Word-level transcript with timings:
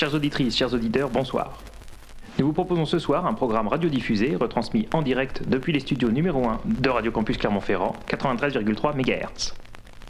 Chères 0.00 0.14
auditrices, 0.14 0.56
chers 0.56 0.72
auditeurs, 0.72 1.10
bonsoir. 1.10 1.58
Nous 2.38 2.46
vous 2.46 2.54
proposons 2.54 2.86
ce 2.86 2.98
soir 2.98 3.26
un 3.26 3.34
programme 3.34 3.68
radiodiffusé 3.68 4.34
retransmis 4.34 4.88
en 4.94 5.02
direct 5.02 5.42
depuis 5.46 5.74
les 5.74 5.80
studios 5.80 6.10
numéro 6.10 6.48
1 6.48 6.60
de 6.64 6.88
Radio 6.88 7.12
Campus 7.12 7.36
Clermont-Ferrand, 7.36 7.94
93,3 8.08 8.96
MHz. 8.96 9.52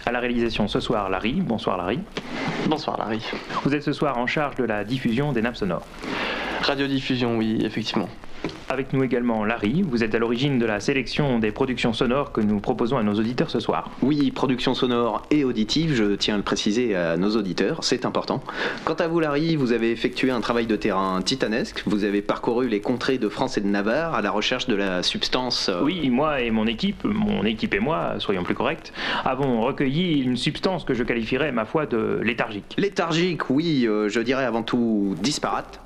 À 0.07 0.13
la 0.13 0.21
réalisation 0.21 0.69
ce 0.69 0.79
soir, 0.79 1.11
Larry. 1.11 1.41
Bonsoir 1.41 1.77
Larry. 1.77 1.99
Bonsoir 2.69 2.99
Larry. 2.99 3.21
Vous 3.65 3.75
êtes 3.75 3.83
ce 3.83 3.93
soir 3.93 4.17
en 4.17 4.29
charge 4.29 4.55
de 4.55 4.63
la 4.63 4.85
diffusion 4.85 5.33
des 5.33 5.42
nappes 5.42 5.56
sonores. 5.56 5.85
Radiodiffusion, 6.63 7.37
oui, 7.37 7.59
effectivement. 7.65 8.09
Avec 8.71 8.93
nous 8.93 9.03
également 9.03 9.45
Larry, 9.45 9.83
vous 9.83 10.04
êtes 10.04 10.15
à 10.15 10.19
l'origine 10.19 10.61
de 10.61 10.65
la 10.65 10.79
sélection 10.79 11.41
des 11.41 11.51
productions 11.51 11.93
sonores 11.93 12.31
que 12.31 12.41
nous 12.41 12.61
proposons 12.61 12.99
à 12.99 13.03
nos 13.03 13.15
auditeurs 13.15 13.51
ce 13.51 13.59
soir. 13.59 13.91
Oui, 14.01 14.31
production 14.31 14.74
sonore 14.74 15.23
et 15.33 15.43
auditive, 15.43 15.93
je 15.95 16.15
tiens 16.15 16.34
à 16.34 16.37
le 16.37 16.45
préciser 16.45 16.95
à 16.95 17.16
nos 17.16 17.30
auditeurs, 17.37 17.83
c'est 17.83 18.06
important. 18.06 18.42
Quant 18.84 18.95
à 18.95 19.09
vous 19.09 19.19
Larry, 19.19 19.56
vous 19.56 19.73
avez 19.73 19.91
effectué 19.91 20.30
un 20.30 20.41
travail 20.41 20.66
de 20.66 20.77
terrain 20.77 21.20
titanesque, 21.20 21.83
vous 21.87 22.05
avez 22.05 22.23
parcouru 22.23 22.69
les 22.69 22.80
contrées 22.80 23.19
de 23.19 23.28
France 23.28 23.59
et 23.59 23.61
de 23.61 23.66
Navarre 23.66 24.14
à 24.14 24.23
la 24.23 24.30
recherche 24.30 24.69
de 24.69 24.77
la 24.77 25.02
substance... 25.02 25.69
Euh, 25.69 25.83
oui, 25.83 26.09
moi 26.09 26.41
et 26.41 26.52
mon 26.52 26.69
équipe, 26.69 27.02
mon 27.02 27.45
équipe 27.45 27.75
et 27.75 27.80
moi, 27.80 28.14
soyons 28.19 28.45
plus 28.45 28.55
corrects, 28.55 28.92
avons 29.25 29.62
recueilli 29.62 30.22
une 30.22 30.36
substance 30.36 30.84
que 30.84 30.95
je 30.95 31.02
qualifierais, 31.02 31.50
ma 31.50 31.64
foi, 31.64 31.86
de 31.86 32.20
léthargique. 32.22 32.77
Léthargique, 32.78 33.50
oui, 33.50 33.86
euh, 33.88 34.09
je 34.09 34.20
dirais 34.20 34.45
avant 34.45 34.62
tout 34.62 35.16
disparate. 35.20 35.80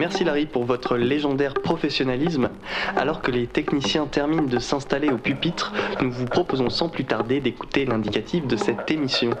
Merci 0.00 0.24
Larry 0.24 0.46
pour 0.46 0.64
votre 0.64 0.96
légendaire 0.96 1.52
professionnalisme. 1.52 2.48
Alors 2.96 3.20
que 3.20 3.30
les 3.30 3.46
techniciens 3.46 4.06
terminent 4.06 4.44
de 4.44 4.58
s'installer 4.58 5.10
au 5.10 5.18
pupitre, 5.18 5.74
nous 6.00 6.10
vous 6.10 6.24
proposons 6.24 6.70
sans 6.70 6.88
plus 6.88 7.04
tarder 7.04 7.40
d'écouter 7.42 7.84
l'indicatif 7.84 8.46
de 8.46 8.56
cette 8.56 8.90
émission. 8.90 9.32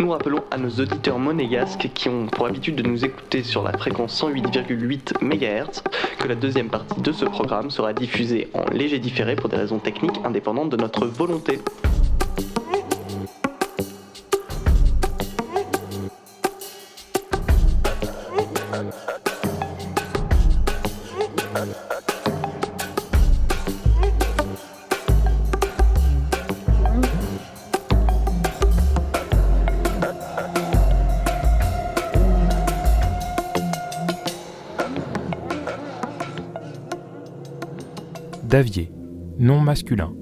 Nous 0.00 0.10
rappelons 0.10 0.42
à 0.50 0.58
nos 0.58 0.70
auditeurs 0.70 1.20
monégasques 1.20 1.90
qui 1.94 2.08
ont 2.08 2.26
pour 2.26 2.46
habitude 2.46 2.74
de 2.74 2.82
nous 2.82 3.04
écouter 3.04 3.44
sur 3.44 3.62
la 3.62 3.70
fréquence 3.78 4.20
108,8 4.20 5.22
MHz 5.22 5.84
que 6.18 6.26
la 6.26 6.34
deuxième 6.34 6.68
partie 6.68 7.00
de 7.00 7.12
ce 7.12 7.24
programme 7.24 7.70
sera 7.70 7.92
diffusée 7.92 8.48
en 8.54 8.64
léger 8.72 8.98
différé 8.98 9.36
pour 9.36 9.48
des 9.48 9.56
raisons 9.56 9.78
techniques 9.78 10.18
indépendantes 10.24 10.70
de 10.70 10.76
notre 10.76 11.06
volonté. 11.06 11.60
Davier, 38.48 38.90
nom 39.38 39.60
masculin. 39.60 40.14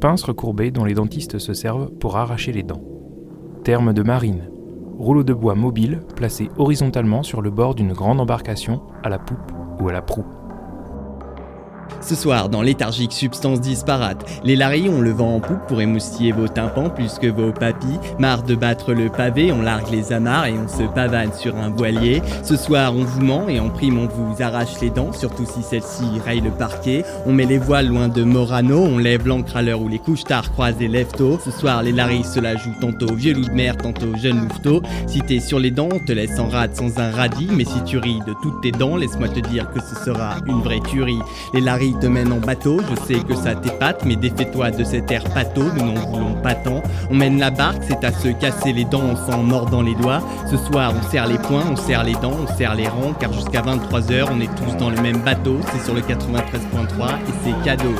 Pince 0.00 0.22
recourbée 0.22 0.70
dont 0.70 0.86
les 0.86 0.94
dentistes 0.94 1.38
se 1.38 1.52
servent 1.52 1.90
pour 1.98 2.16
arracher 2.16 2.50
les 2.50 2.62
dents. 2.62 2.82
Terme 3.64 3.92
de 3.92 4.02
marine. 4.02 4.48
Rouleau 4.98 5.22
de 5.22 5.34
bois 5.34 5.54
mobile 5.54 6.00
placé 6.16 6.48
horizontalement 6.56 7.22
sur 7.22 7.42
le 7.42 7.50
bord 7.50 7.74
d'une 7.74 7.92
grande 7.92 8.18
embarcation 8.18 8.80
à 9.02 9.10
la 9.10 9.18
poupe 9.18 9.52
ou 9.78 9.90
à 9.90 9.92
la 9.92 10.00
proue. 10.00 10.24
Ce 12.00 12.14
soir, 12.14 12.48
dans 12.48 12.62
Léthargique 12.62 13.12
Substance 13.12 13.60
Disparate, 13.60 14.24
les 14.44 14.56
Larry 14.56 14.88
ont 14.88 15.00
le 15.00 15.10
vent 15.10 15.36
en 15.36 15.40
poupe 15.40 15.66
pour 15.66 15.80
émoustiller 15.80 16.32
vos 16.32 16.48
tympans 16.48 16.90
plus 16.90 17.18
que 17.18 17.26
vos 17.26 17.52
papilles. 17.52 17.98
Marre 18.18 18.42
de 18.42 18.54
battre 18.54 18.92
le 18.92 19.08
pavé, 19.08 19.50
on 19.52 19.62
largue 19.62 19.90
les 19.90 20.12
amarres 20.12 20.46
et 20.46 20.54
on 20.54 20.68
se 20.68 20.82
pavane 20.82 21.32
sur 21.32 21.56
un 21.56 21.70
voilier. 21.70 22.22
Ce 22.42 22.56
soir, 22.56 22.94
on 22.94 23.04
vous 23.04 23.20
ment 23.20 23.48
et 23.48 23.60
en 23.60 23.70
prime, 23.70 23.98
on 23.98 24.06
vous 24.06 24.42
arrache 24.42 24.80
les 24.80 24.90
dents, 24.90 25.12
surtout 25.12 25.46
si 25.46 25.62
celle-ci 25.62 26.04
raye 26.24 26.40
le 26.40 26.50
parquet. 26.50 27.04
On 27.26 27.32
met 27.32 27.46
les 27.46 27.58
voiles 27.58 27.88
loin 27.88 28.08
de 28.08 28.22
Morano, 28.22 28.78
on 28.78 28.98
lève 28.98 29.26
l'encre 29.26 29.56
à 29.56 29.62
l'heure 29.62 29.80
où 29.80 29.88
les 29.88 29.98
couches 29.98 30.24
tard 30.24 30.52
croisent 30.52 30.78
les 30.78 30.88
lèvres 30.88 31.40
Ce 31.44 31.50
soir, 31.50 31.82
les 31.82 31.92
Larry 31.92 32.24
se 32.24 32.40
la 32.40 32.56
jouent 32.56 32.74
tantôt 32.80 33.14
vieux 33.14 33.34
loup 33.34 33.44
de 33.44 33.50
mer, 33.50 33.76
tantôt 33.76 34.16
jeune 34.16 34.40
louveteau. 34.40 34.82
Si 35.06 35.20
t'es 35.20 35.40
sur 35.40 35.58
les 35.58 35.70
dents, 35.70 35.88
on 35.92 35.98
te 35.98 36.12
laisse 36.12 36.38
en 36.38 36.48
rade 36.48 36.74
sans 36.74 36.98
un 36.98 37.10
radis, 37.10 37.48
mais 37.52 37.64
si 37.64 37.82
tu 37.84 37.98
ris 37.98 38.20
de 38.26 38.34
toutes 38.42 38.60
tes 38.60 38.72
dents, 38.72 38.96
laisse-moi 38.96 39.28
te 39.28 39.40
dire 39.40 39.70
que 39.70 39.80
ce 39.80 40.04
sera 40.04 40.36
une 40.46 40.60
vraie 40.60 40.80
tuerie. 40.80 41.18
Larry 41.76 41.92
te 42.00 42.06
mènent 42.06 42.32
en 42.32 42.38
bateau, 42.38 42.80
je 42.88 43.04
sais 43.04 43.20
que 43.20 43.34
ça 43.34 43.54
t'épate, 43.54 44.02
mais 44.06 44.16
défais-toi 44.16 44.70
de 44.70 44.82
cet 44.82 45.10
air 45.10 45.22
pâteau, 45.24 45.64
nous 45.76 45.84
n'en 45.84 46.10
voulons 46.10 46.32
pas 46.42 46.54
tant. 46.54 46.82
On 47.10 47.14
mène 47.14 47.38
la 47.38 47.50
barque, 47.50 47.82
c'est 47.86 48.02
à 48.02 48.12
se 48.12 48.28
casser 48.28 48.72
les 48.72 48.86
dents, 48.86 49.02
on 49.02 49.30
s'en 49.30 49.42
mord 49.42 49.66
dans 49.66 49.82
les 49.82 49.94
doigts. 49.94 50.22
Ce 50.50 50.56
soir, 50.56 50.94
on 50.98 51.10
serre 51.10 51.26
les 51.26 51.36
poings, 51.36 51.66
on 51.70 51.76
serre 51.76 52.04
les 52.04 52.14
dents, 52.14 52.32
on 52.48 52.56
serre 52.56 52.76
les 52.76 52.88
rangs, 52.88 53.12
car 53.20 53.30
jusqu'à 53.30 53.60
23h, 53.60 54.24
on 54.32 54.40
est 54.40 54.54
tous 54.56 54.74
dans 54.78 54.88
le 54.88 55.02
même 55.02 55.18
bateau. 55.18 55.58
C'est 55.70 55.84
sur 55.84 55.92
le 55.92 56.00
93.3 56.00 56.06
et 56.08 57.32
c'est 57.44 57.62
cadeau. 57.62 57.94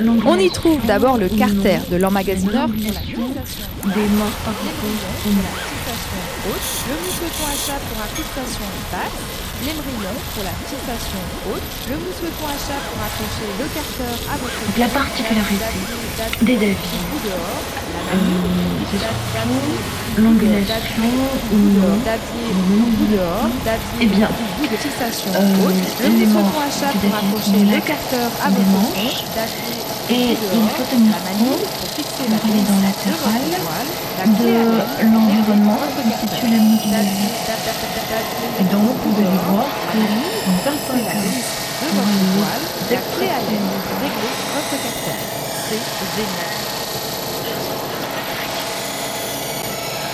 On 0.00 0.38
y 0.38 0.50
trouve 0.50 0.84
d'abord 0.86 1.16
le 1.18 1.28
carter 1.28 1.78
de 1.90 1.96
l'emmagasineur 1.96 2.68
des 2.68 4.08
morts 4.16 4.38
le 6.46 6.94
mousqueton 7.02 7.46
à 7.50 7.56
chat 7.58 7.80
pour 7.90 7.98
incrustation 7.98 8.66
basse, 8.92 9.18
l'émerillon 9.66 10.14
pour 10.34 10.44
la 10.44 10.54
fixation 10.70 11.18
haute, 11.50 11.66
le 11.90 11.96
mousqueton 11.98 12.46
à 12.46 12.54
chat 12.54 12.78
pour 12.86 13.02
accrocher 13.02 13.50
le 13.58 13.66
carter 13.74 14.14
à 14.30 14.38
votre 14.38 14.54
La 14.78 14.86
particularité 14.88 15.66
des 16.42 16.56
Davis, 16.56 16.76
l'angulation 20.18 21.10
ou 21.52 21.58
dehors, 23.10 23.50
eh 24.00 24.06
bien, 24.06 24.28
de 24.62 24.76
fixation 24.76 25.32
haute, 25.32 25.74
le 26.02 26.08
mousqueton 26.08 26.60
à 26.62 26.70
chat 26.70 26.92
pour 27.00 27.14
accrocher 27.14 27.64
le 27.66 27.80
carter 27.80 28.30
à 28.44 28.50
votre 28.50 29.87
et 30.10 30.30
il 30.32 30.68
faut 30.70 30.84
tenir 30.90 31.12
compte, 31.38 31.68
aller 32.44 32.62
dans 32.64 32.80
latéral, 32.80 33.44
de 34.26 34.52
l'environnement 35.04 35.78
qui 35.96 36.02
constitue 36.10 36.48
la 36.48 36.58
de 36.58 37.12
vie. 37.12 37.34
Et 38.58 38.64
donc, 38.64 38.96
vous 39.04 39.16
allez 39.20 39.38
voir 39.48 39.66
que 39.92 39.98
régler 44.00 44.32
votre 44.54 44.76
carter. 44.82 45.18
C'est 45.68 45.84
génial. 46.16 46.56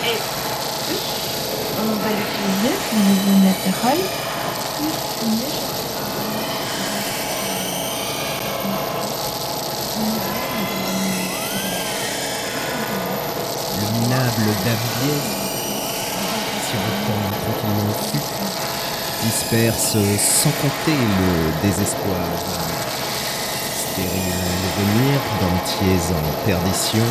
Et 0.07 0.19
on 1.79 1.93
va 2.03 2.11
l'utiliser 2.11 2.75
pour 2.91 2.99
les 2.99 3.17
zones. 5.35 5.54
Le 14.39 14.53
Davier, 14.65 15.19
sirotant 16.67 17.25
tranquillement 17.43 17.91
au 17.91 17.97
fût, 18.09 18.25
disperse 19.25 19.97
sans 20.19 20.51
compter 20.51 20.97
le 21.19 21.69
désespoir 21.69 22.27
stérile 23.77 24.35
venir, 24.79 25.21
dentiers 25.41 26.15
en 26.15 26.47
perdition. 26.47 27.05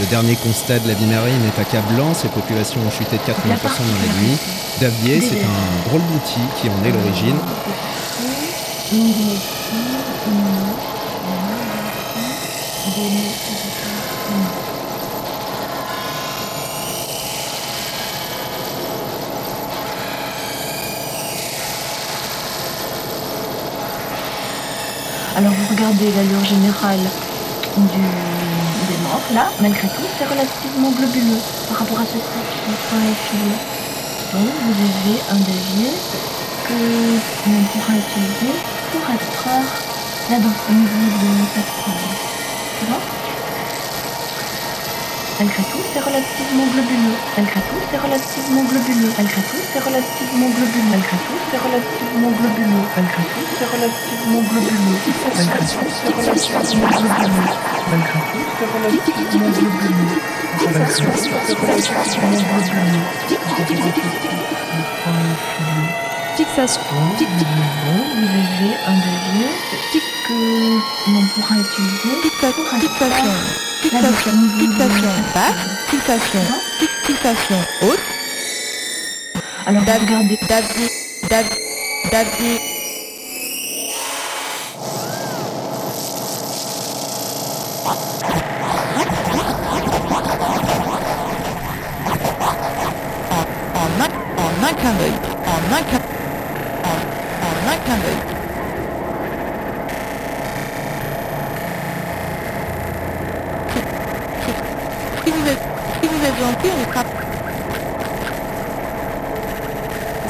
Le 0.00 0.06
dernier 0.06 0.36
constat 0.36 0.78
de 0.80 0.88
la 0.88 0.94
vie 0.94 1.06
marine 1.06 1.42
est 1.44 1.60
accablant, 1.60 2.14
ses 2.14 2.28
populations 2.28 2.80
ont 2.86 2.90
chuté 2.90 3.16
de 3.16 3.22
80% 3.22 3.32
dans 3.32 4.00
la 4.02 4.12
nuit. 4.20 4.36
Davier, 4.80 5.20
c'est 5.20 5.42
un 5.42 5.88
drôle 5.88 6.02
d'outil 6.12 6.40
qui 6.60 6.68
en 6.68 6.84
est 6.84 6.92
l'origine. 6.92 7.38
Alors 25.36 25.52
vous 25.52 25.76
regardez 25.76 26.10
l'allure 26.12 26.44
générale 26.44 27.12
du, 27.76 28.00
des 28.88 28.98
membres, 29.04 29.28
là, 29.34 29.52
malgré 29.60 29.86
tout, 29.86 30.08
c'est 30.16 30.24
relativement 30.24 30.90
globuleux 30.92 31.42
par 31.68 31.76
rapport 31.76 32.00
à 32.00 32.06
ceci 32.06 32.40
qui 32.48 32.72
est 32.72 32.84
pas 32.88 33.04
effilé. 33.04 33.52
Donc 34.32 34.48
vous 34.64 34.80
avez 34.80 35.20
un 35.28 35.36
davier 35.36 35.92
que 36.64 37.20
l'on 37.52 37.62
pourra 37.68 37.92
utiliser 38.00 38.56
pour 38.90 39.04
extraire 39.12 39.68
la 40.30 40.38
niveau 40.38 41.04
de 41.20 41.44
cette 41.52 41.72
forme. 41.84 42.16
Tu 42.80 42.86
vois 42.86 43.04
Malgré 45.38 45.62
tout, 45.64 45.84
c'est 45.92 46.00
relativement 46.00 46.64
globuleux. 46.72 47.12
Malgré 47.36 47.60
tout, 47.60 47.76
c'est 47.90 47.98
relativement 47.98 48.64
globuleux. 48.64 49.12
Malgré 49.18 49.42
tout, 49.42 49.60
c'est 49.70 49.80
relativement 49.84 50.48
globuleux. 50.48 50.88
Malgré 50.88 51.16
tout, 51.18 51.36
c'est 51.50 51.60
relativement 51.60 52.30
globuleux. 52.32 52.88
Malgré 52.96 53.20
tout, 53.20 53.44
c'est 53.58 53.68
relativement 53.68 54.40
globuleux. 54.48 54.96
Malgré 55.36 55.60
tout, 55.60 55.92
c'est 56.00 56.16
relativement 56.16 56.88
globuleux. 56.88 57.36
Malgré 57.90 58.16
tout, 58.16 58.40
c'est 58.56 58.64
relativement 58.64 59.12
globuleux. 59.28 59.36
Malgré 59.36 59.36
tout, 59.36 59.44
c'est 59.44 59.44
relativement 59.44 59.50
globuleux. 59.50 60.16
Fixation. 66.36 66.80
Bon, 66.90 67.12
vous 68.16 68.24
avez 68.24 68.72
un 68.86 68.96
davier 68.96 69.52
que 70.26 70.38
l'on 71.12 71.24
pourra 71.34 71.54
utiliser 71.60 72.14
Fixation 73.90 74.32
cette 75.14 75.32
basse. 75.32 75.62
Fixation. 75.90 76.40
Fixation 77.06 77.56
haute. 77.82 78.00
Alors 79.66 79.84
regardez 79.94 80.38
Davier. 80.48 80.90
Dav- 81.30 81.58
Davier. 82.10 82.60
En, 93.74 94.64
un, 94.64 94.74
clin 94.74 94.92
d'œil. 94.98 95.12
En 95.46 95.74
un 95.74 95.82
clin, 95.82 96.00
en, 96.84 96.96
en 97.46 97.72
un 97.72 97.78
clin 97.84 97.96
d'œil. 98.02 98.20
Si 105.24 105.30
vous 105.30 105.46
êtes, 105.48 105.58
si 106.02 106.08
vous 106.08 106.24
êtes 106.24 106.35
gentil, 106.46 106.70
on 106.80 106.92
frappe. 106.92 107.06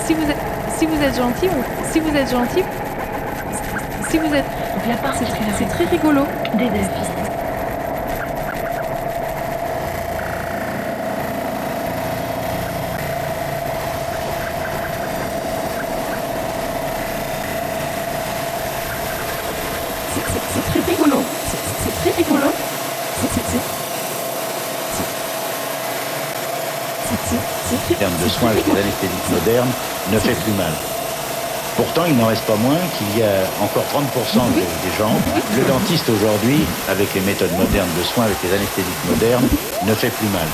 Si 0.06 0.14
vous 0.14 0.22
êtes, 0.30 0.36
si 0.78 0.86
vous 0.86 1.02
êtes 1.02 1.16
gentil, 1.16 1.48
on- 1.48 1.92
si 1.92 2.00
vous 2.00 2.16
êtes 2.16 2.30
gentil, 2.30 2.62
si 4.08 4.18
vous 4.18 4.26
êtes, 4.34 4.44
donc 4.74 4.86
la 4.88 4.96
part 4.96 5.14
c'est 5.18 5.24
très 5.24 5.44
c'est 5.58 5.68
très 5.68 5.84
rigolo. 5.84 6.22
des 6.54 6.64
daviers. 6.66 6.80
C'est- 20.14 20.20
c'est- 20.32 20.40
C'est 20.54 20.70
très 20.70 20.92
rigolo. 20.92 21.16
C'est 21.50 21.58
c'est 21.84 21.94
très 22.00 22.22
rigolo. 22.22 22.48
C'est- 23.20 23.32
c'est- 23.34 23.48
c'est- 23.52 23.66
c'est- 27.06 27.22
c'est- 27.28 27.44
c'est 27.68 27.80
très- 27.86 27.94
termes 27.96 28.18
de 28.22 28.28
soins 28.28 28.50
avec 28.50 28.66
les 28.66 28.72
ne 30.12 30.18
fait 30.18 30.34
plus 30.44 30.52
mal. 30.52 30.72
Pourtant, 31.76 32.04
il 32.08 32.16
n'en 32.16 32.26
reste 32.32 32.44
pas 32.48 32.56
moins 32.56 32.80
qu'il 32.96 33.20
y 33.20 33.22
a 33.22 33.44
encore 33.60 33.84
30% 33.92 34.48
des, 34.56 34.64
des 34.64 34.92
gens. 34.96 35.12
Le 35.54 35.62
dentiste 35.68 36.08
aujourd'hui, 36.08 36.64
avec 36.88 37.12
les 37.12 37.20
méthodes 37.20 37.52
modernes 37.52 37.90
de 37.98 38.02
soins 38.02 38.24
avec 38.24 38.38
les 38.42 38.48
anesthésiques 38.56 39.04
modernes, 39.06 39.44
ne 39.84 39.92
fait 39.94 40.08
plus 40.08 40.28
mal. 40.32 40.48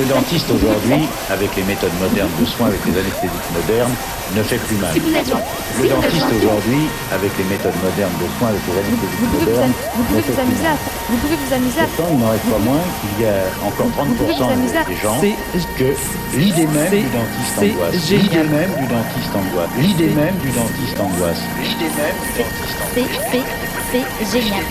Le 0.00 0.06
dentiste 0.08 0.48
aujourd'hui, 0.50 1.04
avec 1.28 1.54
les 1.56 1.62
méthodes 1.64 1.92
modernes 2.00 2.32
de 2.40 2.46
soins 2.46 2.68
avec 2.68 2.80
les 2.86 2.96
anesthésiques 2.98 3.50
modernes, 3.52 3.92
ne 4.34 4.42
fait 4.42 4.56
plus 4.64 4.76
mal. 4.80 4.94
Le 4.96 5.88
dentiste 5.88 6.32
aujourd'hui, 6.40 6.88
avec 7.12 7.32
les 7.36 7.44
méthodes 7.44 7.76
modernes 7.84 8.16
de 8.16 8.28
soins 8.40 8.48
avec 8.48 8.64
les 8.64 8.76
anesthésiques 8.80 9.32
modernes, 9.44 9.72
ne 10.08 10.20
fait 10.24 10.32
plus 10.32 10.56
mal. 10.56 10.78
Vous 11.12 11.18
pouvez 11.20 11.36
vous 11.36 11.52
amuser 11.54 11.80
à 11.80 11.84
Pourtant, 11.84 12.08
il 12.12 12.18
n'en 12.18 12.30
reste 12.32 12.48
pas 12.48 12.58
moins 12.58 12.80
qu'il 13.00 13.24
y 13.24 13.28
a 13.28 13.44
encore 13.60 13.86
30% 13.92 14.48
amuser 14.50 14.76
à- 14.78 14.84
des 14.84 14.96
gens 14.96 15.16
C'est 15.20 15.36
que 15.78 15.90
l'idée 16.36 16.66
même 16.66 16.88
c'est- 16.90 17.04
du 17.04 17.12
dentiste 17.12 17.52
c'est 17.58 17.70
angoisse. 17.70 18.06
génial. 18.08 18.22
L'idée 18.24 18.48
même 18.48 18.72
du 18.80 18.86
dentiste 18.88 19.32
angoisse. 19.36 19.70
L'idée 19.78 20.10
même 20.16 20.36
du 20.40 20.50
dentiste 20.50 20.98
angoisse. 21.00 21.42
L'idée 21.60 21.92
même 22.00 22.16
du 22.24 22.30
dentiste 22.40 22.80
angoisse. 22.80 22.96
C'est, 22.96 23.44
c'est, 23.92 24.04
c'est 24.18 24.40
génial. 24.40 24.64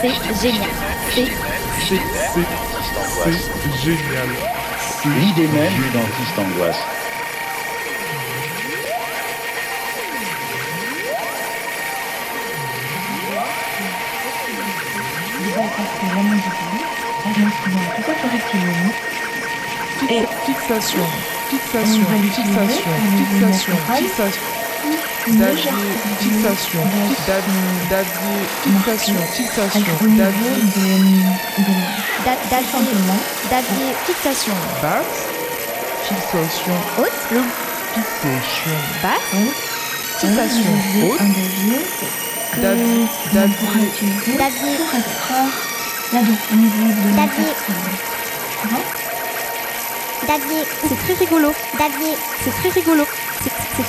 C'est 0.00 0.14
génial. 0.42 0.70
C'est 1.10 1.26
c'est 1.88 2.00
c'est 2.34 2.46
c'est 3.26 3.76
génial. 3.84 4.30
L'idée 5.20 5.48
même 5.48 5.74
du 5.74 5.88
dentiste 5.90 6.36
angoisse. 6.38 6.82
Et 20.08 20.26
Fixation. 20.44 21.02
on 21.02 21.48
Fixation. 21.48 22.06
Fixation. 22.32 22.92
Fixation. 23.16 23.76
Fixation. 25.24 25.72
Fixation. 26.18 26.82
Davier. 27.90 28.48
Fixation. 28.62 29.26
Fixation. 29.32 29.80
avec 29.80 30.02
au 30.02 30.06
niveau 30.06 30.22
Davier. 30.22 30.62
de, 30.62 31.62
de 31.62 31.72
da- 32.24 32.36
tout 32.36 32.48
davier, 32.50 32.70
simplement 32.70 33.20
davier, 33.50 33.94
fixation. 34.06 34.54
Basse. 34.80 35.26
Fixation. 36.02 36.74
Haute. 36.98 37.46
Fixation. 37.94 38.78
Basse. 39.02 39.34
Fixation. 40.20 40.72
haute. 41.02 42.25
Que 42.56 42.62
Davier. 42.62 42.84
l'on 43.34 43.48
pourra 43.48 43.78
Davier. 50.26 50.64
C'est 50.88 50.98
très 50.98 51.14
rigolo. 51.14 51.52
davier, 51.78 52.14
C'est 52.44 52.50
très 52.50 52.80
rigolo. 52.80 53.04
C'est 53.42 53.50
c'est- 53.76 53.84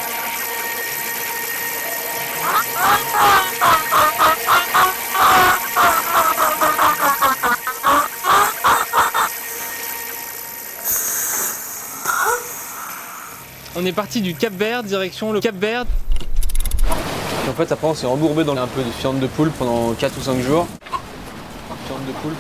On 13.76 13.86
est 13.86 13.92
parti 13.92 14.22
du 14.22 14.34
Cap 14.34 14.54
Vert, 14.54 14.84
direction 14.84 15.32
le 15.32 15.40
Cap 15.40 15.56
Vert. 15.56 15.86
En 17.48 17.54
fait, 17.54 17.72
après, 17.72 17.88
on 17.88 17.96
s'est 17.96 18.06
embourbé 18.06 18.44
dans 18.44 18.58
un 18.58 18.68
peu 18.68 18.84
de 18.84 18.90
fiente 18.92 19.20
de 19.20 19.28
poule 19.28 19.52
pendant 19.52 19.94
4 19.94 20.18
ou 20.18 20.22
5 20.22 20.42
jours. 20.42 20.68
Fiente 21.88 22.06
de 22.06 22.12
poule. 22.22 22.34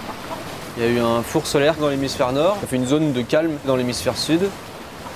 Il 0.78 0.84
y 0.84 0.86
a 0.86 0.90
eu 0.90 1.00
un 1.00 1.24
four 1.24 1.48
solaire 1.48 1.76
dans 1.80 1.90
l'hémisphère 1.90 2.34
nord. 2.34 2.58
Ça 2.60 2.68
fait 2.68 2.76
une 2.76 2.86
zone 2.86 3.14
de 3.14 3.22
calme 3.22 3.54
dans 3.66 3.78
l'hémisphère 3.78 4.18
sud. 4.18 4.42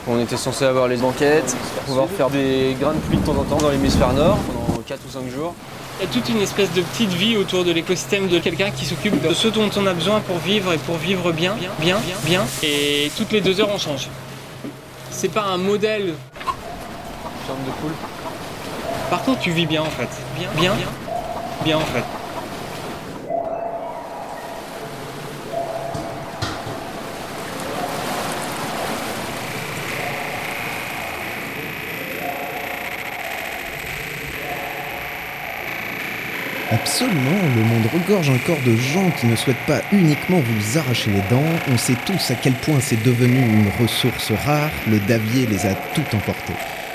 On 0.07 0.19
était 0.19 0.37
censé 0.37 0.65
avoir 0.65 0.87
les 0.87 0.97
banquettes, 0.97 1.55
pouvoir 1.85 2.07
faire 2.07 2.29
des 2.29 2.75
grains 2.79 2.93
de 2.93 2.99
pluie 2.99 3.17
de 3.17 3.25
temps 3.25 3.35
en 3.37 3.43
temps 3.43 3.57
dans 3.57 3.69
l'hémisphère 3.69 4.13
nord 4.13 4.37
pendant 4.37 4.81
4 4.81 4.99
ou 5.07 5.11
5 5.11 5.29
jours. 5.29 5.53
Il 5.99 6.05
y 6.05 6.09
a 6.09 6.11
toute 6.11 6.29
une 6.29 6.41
espèce 6.41 6.71
de 6.71 6.81
petite 6.81 7.11
vie 7.11 7.37
autour 7.37 7.63
de 7.63 7.71
l'écosystème 7.71 8.27
de 8.27 8.39
quelqu'un 8.39 8.71
qui 8.71 8.85
s'occupe 8.85 9.21
de 9.21 9.33
ce 9.33 9.49
dont 9.49 9.69
on 9.75 9.85
a 9.85 9.93
besoin 9.93 10.19
pour 10.21 10.37
vivre 10.37 10.73
et 10.73 10.77
pour 10.77 10.95
vivre 10.95 11.31
bien, 11.31 11.53
bien, 11.55 11.69
bien, 11.79 11.97
bien. 12.23 12.41
Et 12.63 13.11
toutes 13.15 13.31
les 13.31 13.41
deux 13.41 13.59
heures, 13.59 13.69
on 13.71 13.77
change. 13.77 14.07
C'est 15.11 15.31
pas 15.31 15.43
un 15.43 15.57
modèle. 15.57 16.13
Fiente 17.45 17.65
de 17.65 17.71
poule. 17.81 18.10
Par 19.11 19.23
contre, 19.23 19.41
tu 19.41 19.51
vis 19.51 19.65
bien 19.65 19.81
en 19.81 19.89
fait. 19.89 20.07
Bien, 20.37 20.49
bien, 20.55 20.73
bien 21.65 21.77
en 21.77 21.81
fait. 21.81 22.03
Absolument, 36.71 37.19
le 37.53 37.63
monde 37.63 37.85
regorge 37.93 38.29
encore 38.29 38.55
de 38.65 38.77
gens 38.77 39.11
qui 39.19 39.27
ne 39.27 39.35
souhaitent 39.35 39.57
pas 39.67 39.81
uniquement 39.91 40.39
vous 40.39 40.77
arracher 40.77 41.11
les 41.11 41.21
dents. 41.29 41.43
On 41.69 41.77
sait 41.77 41.97
tous 42.05 42.31
à 42.31 42.35
quel 42.35 42.53
point 42.53 42.79
c'est 42.79 43.03
devenu 43.03 43.41
une 43.41 43.67
ressource 43.77 44.31
rare, 44.45 44.71
le 44.87 44.99
davier 44.99 45.47
les 45.47 45.65
a 45.65 45.73
tout 45.93 46.15
emportés. 46.15 46.53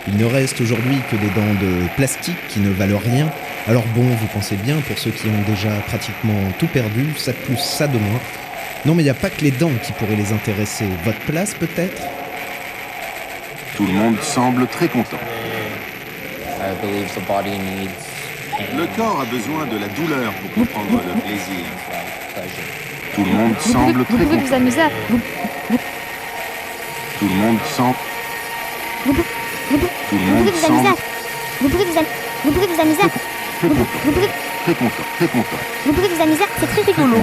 Il 0.09 0.17
ne 0.17 0.25
reste 0.25 0.61
aujourd'hui 0.61 0.99
que 1.11 1.17
des 1.17 1.29
dents 1.31 1.55
de 1.61 1.89
plastique 1.97 2.37
qui 2.49 2.61
ne 2.61 2.71
valent 2.71 2.99
rien. 2.99 3.29
Alors 3.67 3.85
bon, 3.95 4.03
vous 4.05 4.27
pensez 4.33 4.55
bien, 4.57 4.77
pour 4.87 4.99
ceux 4.99 5.11
qui 5.11 5.27
ont 5.27 5.43
déjà 5.51 5.71
pratiquement 5.89 6.39
tout 6.59 6.69
perdu, 6.69 7.07
ça 7.17 7.33
pousse 7.33 7.65
ça 7.65 7.89
de 7.89 7.99
moins. 7.99 8.21
Non 8.85 8.95
mais 8.95 9.03
il 9.03 9.07
n'y 9.07 9.11
a 9.11 9.15
pas 9.15 9.31
que 9.31 9.43
les 9.43 9.51
dents 9.51 9.73
qui 9.83 9.93
pourraient 9.93 10.15
les 10.17 10.33
intéresser. 10.33 10.85
Votre 11.05 11.19
place 11.21 11.55
peut-être? 11.55 12.03
Tout 13.77 13.87
le 13.87 13.93
monde 13.93 14.17
semble 14.23 14.67
très 14.69 14.89
content. 14.89 15.19
Le 18.77 18.87
corps 18.97 19.21
a 19.21 19.25
besoin 19.27 19.67
de 19.67 19.77
la 19.79 19.89
douleur 19.89 20.33
pour 20.35 20.53
comprendre 20.53 21.03
le 21.07 21.21
plaisir. 21.21 21.65
Tout 23.15 23.25
le 23.25 23.33
monde 23.33 23.53
Vous 23.53 23.73
pouvez, 23.73 23.73
semble 23.73 23.99
vous 23.99 24.05
très 24.05 24.13
pouvez 24.25 24.37
vous 24.37 24.43
content. 24.45 24.55
amuser 24.57 24.81
à... 24.81 24.89
Vous, 25.11 25.21
vous, 25.71 25.79
Tout 27.19 27.29
le 27.29 27.35
monde 27.35 27.59
semble... 27.77 27.97
vous, 29.71 29.79
Tout 29.79 30.17
pouvez 30.17 30.51
vous 30.51 30.67
amuser. 30.67 30.95
Vous 31.61 31.69
pouvez 31.69 31.85
vous, 31.85 31.99
am- 31.99 32.05
vous 32.45 32.53
pouvez 32.53 32.67
vous 32.67 32.81
amuser 32.81 33.03
à... 33.03 33.09
très 33.09 33.69
Vous, 33.69 33.75
content. 33.75 33.87
vous 34.05 34.13
pouvez, 34.13 34.29
Très 34.65 34.75
content. 34.75 35.03
Très 35.17 35.29
content. 35.29 35.57
vous 35.87 35.93
pouvez 35.93 36.09
vous 36.09 36.23
amuser. 36.23 36.45
C'est 36.61 36.67
très 36.67 36.83
rigolo. 36.83 37.17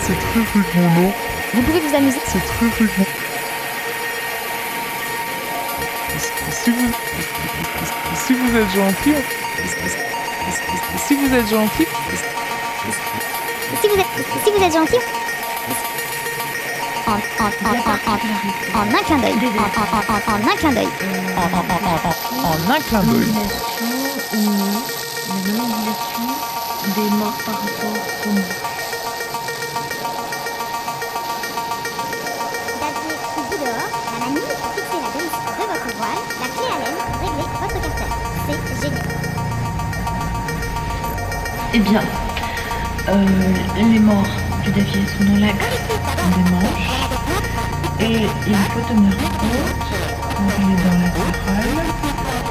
C'est 0.00 0.18
très 0.18 0.40
rigolo. 0.60 1.12
Vous 1.54 1.62
pouvez 1.62 1.80
vous 1.80 1.94
amuser... 1.96 2.18
C'est 2.26 2.44
très 2.46 2.66
rigolo. 2.84 3.06
Si 6.52 6.70
vous, 6.70 6.90
si 8.26 8.34
vous 8.34 8.56
êtes 8.56 8.70
gentil, 8.74 9.14
si 11.06 11.14
vous 11.16 11.34
êtes 11.34 11.48
gentil, 11.48 11.86
Si 13.80 13.88
vous 13.88 13.94
êtes, 13.94 14.06
si 14.44 14.50
vous 14.50 14.62
êtes 14.64 14.72
gentil... 14.72 14.96
En, 17.10 17.14
en, 17.14 17.50
un 18.94 19.02
clin 19.04 19.18
d'œil. 19.18 19.34
En, 19.34 20.38
un 20.38 20.54
clin 20.54 20.70
d'œil. 20.70 20.88
En, 22.44 22.70
un 22.70 22.80
clin 22.80 23.02
d'œil. 23.02 23.26
Des 26.94 27.10
morts 27.10 27.38
par. 27.44 27.54
Eh 41.72 41.78
bien, 41.78 42.02
euh, 43.08 43.26
les 43.76 43.98
morts 44.00 44.26
du 44.64 44.70
Davier 44.70 45.06
sont 45.16 45.24
dans 45.24 45.36
l'axe 45.38 45.66
des 46.36 46.89
et 48.00 48.30
il 48.46 48.56
faut 48.72 48.80
tenir 48.88 49.16
compte, 49.16 49.90
quand 50.36 50.50
il 50.58 50.70
est 50.72 50.80
dans 50.84 50.98
latéral, 51.04 51.70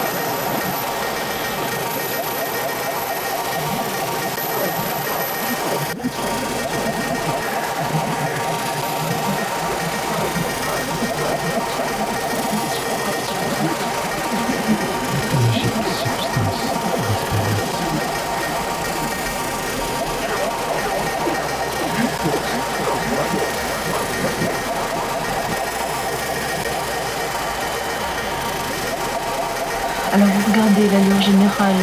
Alors 30.12 30.28
vous 30.28 30.52
regardez 30.52 30.90
l'allure 30.90 31.22
générale 31.22 31.76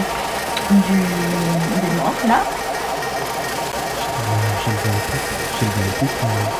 du, 0.71 0.99
des 1.80 1.97
morts 1.97 2.12
là. 2.26 2.40
J'ai 4.64 4.71
le 4.73 4.76
verre 4.78 5.00
poupe. 5.11 5.21
J'ai 5.61 5.66
le 5.66 5.73
verre 5.73 5.95
poupe. 5.99 6.11
euh, 6.25 6.50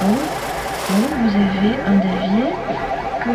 Donc, 0.00 0.18
donc 0.90 1.10
vous 1.22 1.36
avez 1.36 1.72
un 1.86 1.96
davier 1.96 2.52
que 3.24 3.30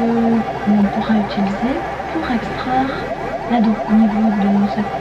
pourra 0.93 1.15
utiliser 1.15 1.75
pour 2.13 2.31
extraire 2.31 2.91
l'ado 3.49 3.71
au 3.89 3.93
niveau 3.93 4.29
de 4.41 4.67
cette. 4.75 4.99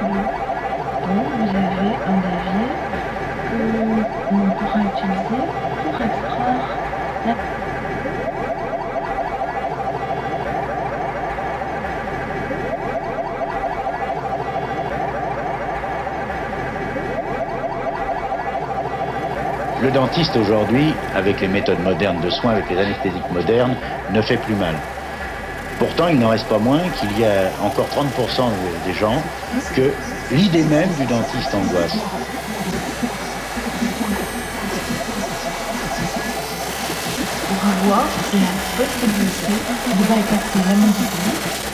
Donc 0.00 1.24
vous 1.38 1.56
avez 1.56 1.96
un 2.06 2.16
davier 2.16 2.68
que 3.50 3.56
l'on 4.34 4.50
pourra 4.58 4.80
utiliser 4.80 5.42
pour 5.82 5.94
extraire 6.00 6.78
la 7.26 7.34
Le 19.82 19.90
dentiste 20.10 20.36
aujourd'hui, 20.36 20.92
avec 21.14 21.40
les 21.40 21.46
méthodes 21.46 21.78
modernes 21.84 22.20
de 22.20 22.30
soins, 22.30 22.52
avec 22.52 22.68
les 22.68 22.78
anesthésiques 22.78 23.30
modernes, 23.32 23.76
ne 24.12 24.20
fait 24.20 24.38
plus 24.38 24.56
mal. 24.56 24.74
Pourtant, 25.78 26.08
il 26.08 26.18
n'en 26.18 26.30
reste 26.30 26.48
pas 26.48 26.58
moins 26.58 26.80
qu'il 26.98 27.16
y 27.16 27.24
a 27.24 27.52
encore 27.62 27.86
30% 27.86 28.42
des 28.84 28.92
gens 28.92 29.22
que 29.76 29.92
l'idée 30.32 30.64
même 30.64 30.88
du 30.98 31.06
dentiste 31.06 31.54
angoisse. 31.54 31.96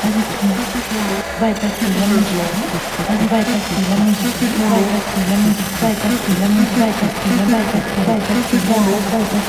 Si 0.06 0.12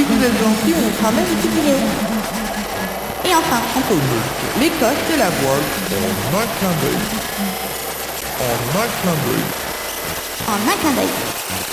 vous 0.04 0.24
êtes 0.24 0.38
gentil, 0.40 0.74
on. 0.74 0.90
Et 3.26 3.36
enfin, 3.36 3.62
Anthony, 3.76 4.18
l'Écosse 4.60 5.04
de 5.12 5.18
la 5.20 5.30
voile. 5.30 5.62
en 6.18 6.38
un 6.38 6.46
clin 6.58 6.74
d'œil. 6.82 6.98
En 8.42 8.50
un 8.74 8.88
clin 8.98 9.16
d'œil. 9.16 9.44
En 10.48 10.56
un 10.56 10.78
clin 10.78 10.94
d'œil. 10.94 11.12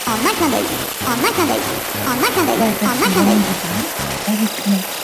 En 0.04 0.12
un 0.12 0.34
clin 0.34 0.48
d'œil. 0.48 0.66
En 1.06 1.12
un 1.12 1.32
clin 1.32 1.46
d'œil. 1.46 1.62
En 2.06 2.12
un 2.12 2.28
clin 2.32 2.44
d'œil. 2.44 2.58
Ouais, 2.60 2.74
En 2.82 2.90
un 2.90 3.08
clin 3.08 3.24
d'œil. 4.66 5.03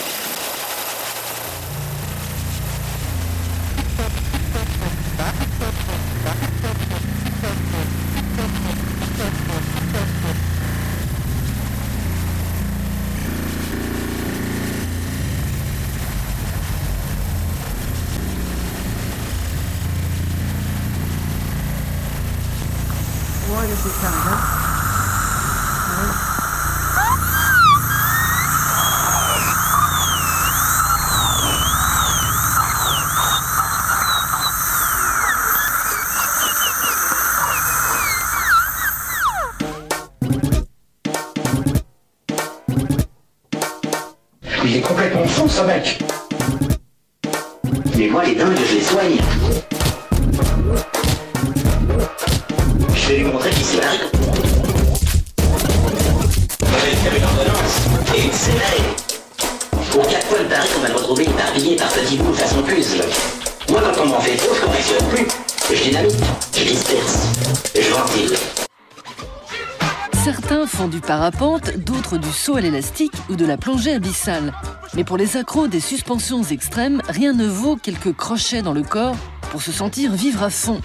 Saut 72.40 72.56
à 72.56 72.61
l'élastique 72.62 73.12
ou 73.28 73.37
de 73.37 73.44
la 73.44 73.59
plongée 73.59 73.92
abyssale. 73.92 74.52
Mais 74.94 75.04
pour 75.04 75.18
les 75.18 75.37
accros 75.37 75.68
des 75.68 75.78
suspensions 75.78 76.42
extrêmes, 76.42 77.02
rien 77.06 77.35
ne 77.35 77.47
vaut 77.47 77.76
quelques 77.76 78.14
crochets 78.16 78.62
dans 78.62 78.73
le 78.73 78.82
corps 78.82 79.16
pour 79.50 79.61
se 79.61 79.70
sentir 79.73 80.12
vivre 80.12 80.42
à 80.42 80.49
fond. 80.49 80.80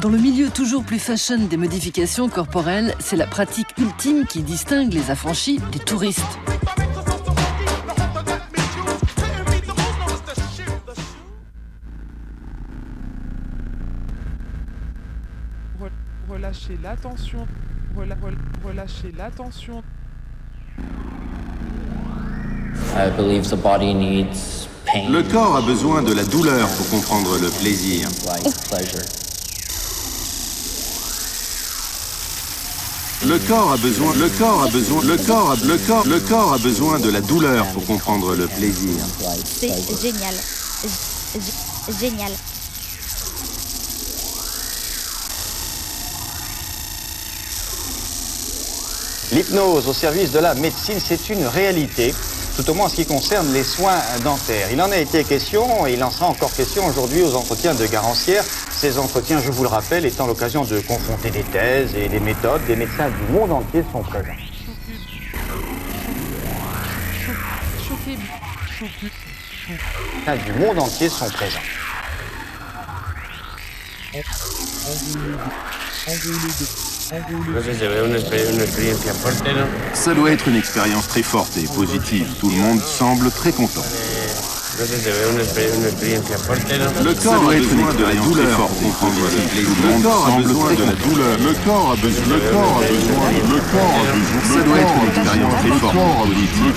Dans 0.00 0.08
le 0.08 0.16
milieu 0.16 0.48
toujours 0.48 0.82
plus 0.82 0.98
fashion 0.98 1.38
des 1.44 1.58
modifications 1.58 2.30
corporelles, 2.30 2.94
c'est 3.00 3.16
la 3.16 3.26
pratique 3.26 3.68
ultime 3.78 4.24
qui 4.26 4.42
distingue 4.42 4.94
les 4.94 5.10
affranchis 5.10 5.60
des 5.72 5.78
touristes. 5.78 6.38
Re- 15.80 15.90
Relâchez 16.30 16.78
l'attention. 16.82 17.46
Relâchez 18.64 19.12
l'attention. 19.16 19.82
Le 25.10 25.22
corps 25.22 25.56
a 25.56 25.60
besoin 25.62 26.02
de 26.02 26.12
la 26.12 26.22
douleur 26.24 26.68
pour 26.68 26.88
comprendre 26.90 27.36
le 27.38 27.48
plaisir. 27.48 28.08
Le 33.26 33.38
corps 33.38 33.72
a 33.72 33.76
besoin, 33.78 34.12
le 34.14 34.28
corps 34.28 34.62
a 34.64 34.68
besoin, 34.68 35.02
le 35.02 35.16
corps 35.16 35.50
a, 35.52 35.56
le 35.64 35.78
corps, 35.78 36.06
le 36.06 36.20
corps 36.20 36.52
a 36.54 36.58
besoin 36.58 36.98
de 37.00 37.10
la 37.10 37.20
douleur 37.20 37.66
pour 37.72 37.84
comprendre 37.86 38.34
le 38.34 38.46
plaisir. 38.46 39.00
C'est 39.60 39.68
génial. 40.00 40.34
G- 40.84 41.98
Génial. 42.00 42.32
L'hypnose 49.32 49.88
au 49.88 49.92
service 49.92 50.30
de 50.32 50.38
la 50.38 50.54
médecine, 50.54 50.98
c'est 51.04 51.28
une 51.30 51.46
réalité, 51.46 52.14
tout 52.56 52.68
au 52.70 52.74
moins 52.74 52.86
en 52.86 52.88
ce 52.88 52.96
qui 52.96 53.06
concerne 53.06 53.52
les 53.52 53.64
soins 53.64 53.98
dentaires. 54.22 54.68
Il 54.72 54.80
en 54.80 54.90
a 54.90 54.96
été 54.96 55.24
question 55.24 55.86
et 55.86 55.94
il 55.94 56.04
en 56.04 56.10
sera 56.10 56.26
encore 56.26 56.52
question 56.52 56.86
aujourd'hui 56.86 57.22
aux 57.22 57.34
entretiens 57.34 57.74
de 57.74 57.86
Garancière. 57.86 58.44
Ces 58.70 58.98
entretiens, 58.98 59.40
je 59.40 59.50
vous 59.50 59.62
le 59.62 59.68
rappelle, 59.68 60.04
étant 60.04 60.26
l'occasion 60.26 60.64
de 60.64 60.80
confronter 60.80 61.30
des 61.30 61.42
thèses 61.42 61.94
et 61.94 62.08
des 62.08 62.20
méthodes. 62.20 62.64
Des 62.66 62.76
médecins 62.76 63.08
du 63.08 63.32
monde 63.32 63.52
entier 63.52 63.82
sont 63.92 64.02
présents. 64.02 64.30
Du 70.44 70.52
monde 70.52 70.78
entier 70.78 71.08
sont 71.08 71.30
présents. 71.30 71.60
Ça 79.92 80.14
doit 80.14 80.30
être 80.30 80.48
une 80.48 80.56
expérience 80.56 81.06
très 81.06 81.22
forte 81.22 81.56
et 81.58 81.66
positive. 81.66 82.26
Tout 82.40 82.48
le 82.48 82.56
monde 82.56 82.80
semble 82.80 83.30
très 83.30 83.52
content. 83.52 83.82
Le 84.76 84.82
corps 87.14 87.40
doit 87.40 87.54
être 87.54 87.70
une 87.72 87.80
expérience 87.80 88.32
très 88.32 88.46
forte 88.46 88.82
et 88.82 88.90
positive. 89.00 89.68
Tout 89.70 89.82
le 89.82 89.88
monde 89.88 90.02
semble 90.02 90.44
très 90.44 90.74
content. 90.74 91.06
Le 91.38 91.54
corps 91.62 91.86
a 91.86 91.94
besoin, 91.94 91.94
le 91.94 91.94
corps 91.94 91.94
a 91.94 91.96
besoin, 91.96 92.26
le 92.26 92.40
corps 92.50 92.74
a 92.74 94.10
besoin. 94.14 94.42
Ça 94.42 94.60
doit 94.64 94.78
être 94.80 94.94
une 94.96 95.08
expérience 95.08 95.54
très 95.60 95.70
forte 95.78 95.94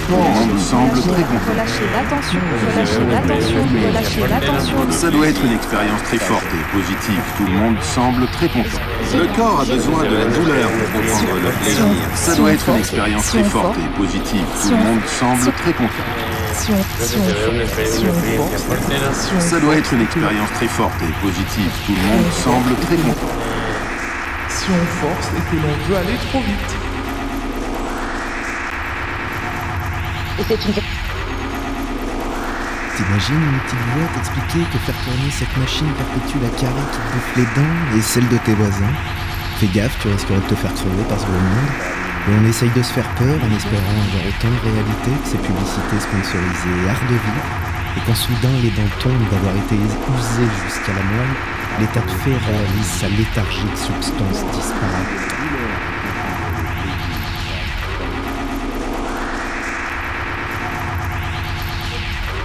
le 0.10 0.16
monde 0.16 0.60
semble 0.60 1.02
très 1.02 1.24
content. 1.24 1.50
Relâchez 1.50 1.88
l'attention, 1.94 2.40
relâchez 2.68 3.06
l'attention, 3.10 3.62
relâchez 3.88 4.28
l'attention. 4.28 4.92
Ça 4.92 5.10
doit 5.12 5.28
être 5.28 5.44
une 5.44 5.54
expérience 5.54 6.04
très 6.04 6.18
forte 6.18 6.46
et 6.54 6.76
positive. 6.76 7.24
Tout 7.38 7.46
le 7.46 7.52
monde 7.52 7.78
semble 7.82 8.28
très 8.28 8.50
content. 8.50 8.82
Le 9.14 9.28
corps 9.36 9.62
a 9.62 9.66
besoin 9.66 10.04
de 10.04 10.16
la 10.16 10.26
douleur 10.26 10.70
pour 10.70 11.02
comprendre 11.02 11.36
le 11.44 11.52
plaisir. 11.64 11.84
Ça 12.16 12.36
doit 12.36 12.54
être 12.54 12.70
une 12.70 12.78
expérience 12.78 13.26
très 13.26 13.44
forte 13.44 13.78
et 13.78 13.98
positive. 13.98 14.46
Tout 14.62 14.70
le 14.70 14.78
monde 14.78 15.02
semble 15.20 15.52
très 15.54 15.74
content. 15.74 16.37
Ça 19.40 19.60
doit 19.60 19.76
être 19.76 19.94
une 19.94 20.02
expérience 20.02 20.52
très 20.56 20.68
forte 20.68 20.96
et 21.04 21.14
positive. 21.26 21.72
Tout 21.86 21.94
le 21.94 22.02
monde 22.08 22.32
semble 22.32 22.76
très 22.82 22.96
content. 22.98 23.34
si 24.50 24.66
on 24.72 24.86
force 25.00 25.28
et 25.38 25.42
que 25.50 25.56
l'on 25.56 25.76
veut 25.88 25.98
aller 25.98 26.18
trop 26.30 26.40
vite. 26.40 26.76
Et 30.40 30.44
c'est 30.48 30.66
une 30.68 30.74
T'imagines 32.96 33.36
une 33.36 33.60
petite 33.60 33.86
voix 33.94 34.08
t'expliquer 34.16 34.66
que 34.74 34.78
faire 34.80 34.96
tourner 35.06 35.30
cette 35.30 35.56
machine 35.58 35.88
perpétue 35.94 36.40
la 36.42 36.50
carie 36.50 36.88
qui 36.92 36.98
te 36.98 37.04
bouffe 37.14 37.36
les 37.36 37.46
dents 37.56 37.78
et 37.96 38.02
celle 38.02 38.28
de 38.28 38.38
tes 38.38 38.56
voisins? 38.56 38.96
Fais 39.60 39.68
gaffe, 39.68 39.98
tu 40.00 40.08
risquerais 40.08 40.40
de 40.40 40.48
te 40.48 40.56
faire 40.56 40.74
crever 40.74 41.04
par 41.08 41.20
ce 41.20 41.28
monde. 41.28 42.07
On 42.30 42.46
essaye 42.46 42.70
de 42.72 42.84
se 42.84 42.92
faire 42.92 43.08
peur 43.16 43.40
en 43.42 43.56
espérant 43.56 43.96
avoir 44.04 44.28
autant 44.28 44.52
de 44.52 44.70
réalité 44.70 45.12
que 45.24 45.30
ces 45.30 45.38
publicités 45.38 46.00
sponsorisées 46.00 46.90
art 46.90 47.04
de 47.08 47.16
vivre. 47.16 47.48
Et 47.96 48.02
quand 48.06 48.16
soudain 48.16 48.52
les 48.62 48.72
dents 48.72 48.96
tombent 49.00 49.30
d'avoir 49.32 49.56
été 49.56 49.76
usées 49.76 50.52
jusqu'à 50.66 50.92
la 50.92 51.04
moelle, 51.08 51.36
l'état 51.80 52.02
de 52.02 52.12
fait 52.20 52.36
réalise 52.52 52.92
sa 53.00 53.08
léthargique 53.08 53.78
substance 53.78 54.44
disparate. 54.52 55.87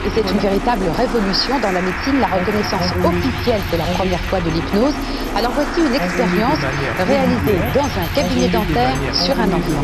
Et 0.05 0.11
c'est 0.15 0.29
une 0.29 0.39
véritable 0.39 0.85
révolution 0.97 1.59
dans 1.61 1.71
la 1.71 1.81
médecine, 1.81 2.19
la 2.21 2.27
reconnaissance 2.27 2.91
officielle 3.05 3.61
pour 3.71 3.79
la 3.79 3.85
première 3.85 4.21
fois 4.23 4.41
de 4.41 4.51
l'hypnose. 4.51 4.95
Alors 5.37 5.53
voici 5.53 5.81
une 5.81 5.95
expérience 5.95 6.59
réalisée 6.99 7.61
dans 7.73 7.85
un 7.85 8.07
cabinet 8.15 8.49
dentaire 8.49 8.97
sur 9.13 9.39
un 9.39 9.47
enfant. 9.47 9.83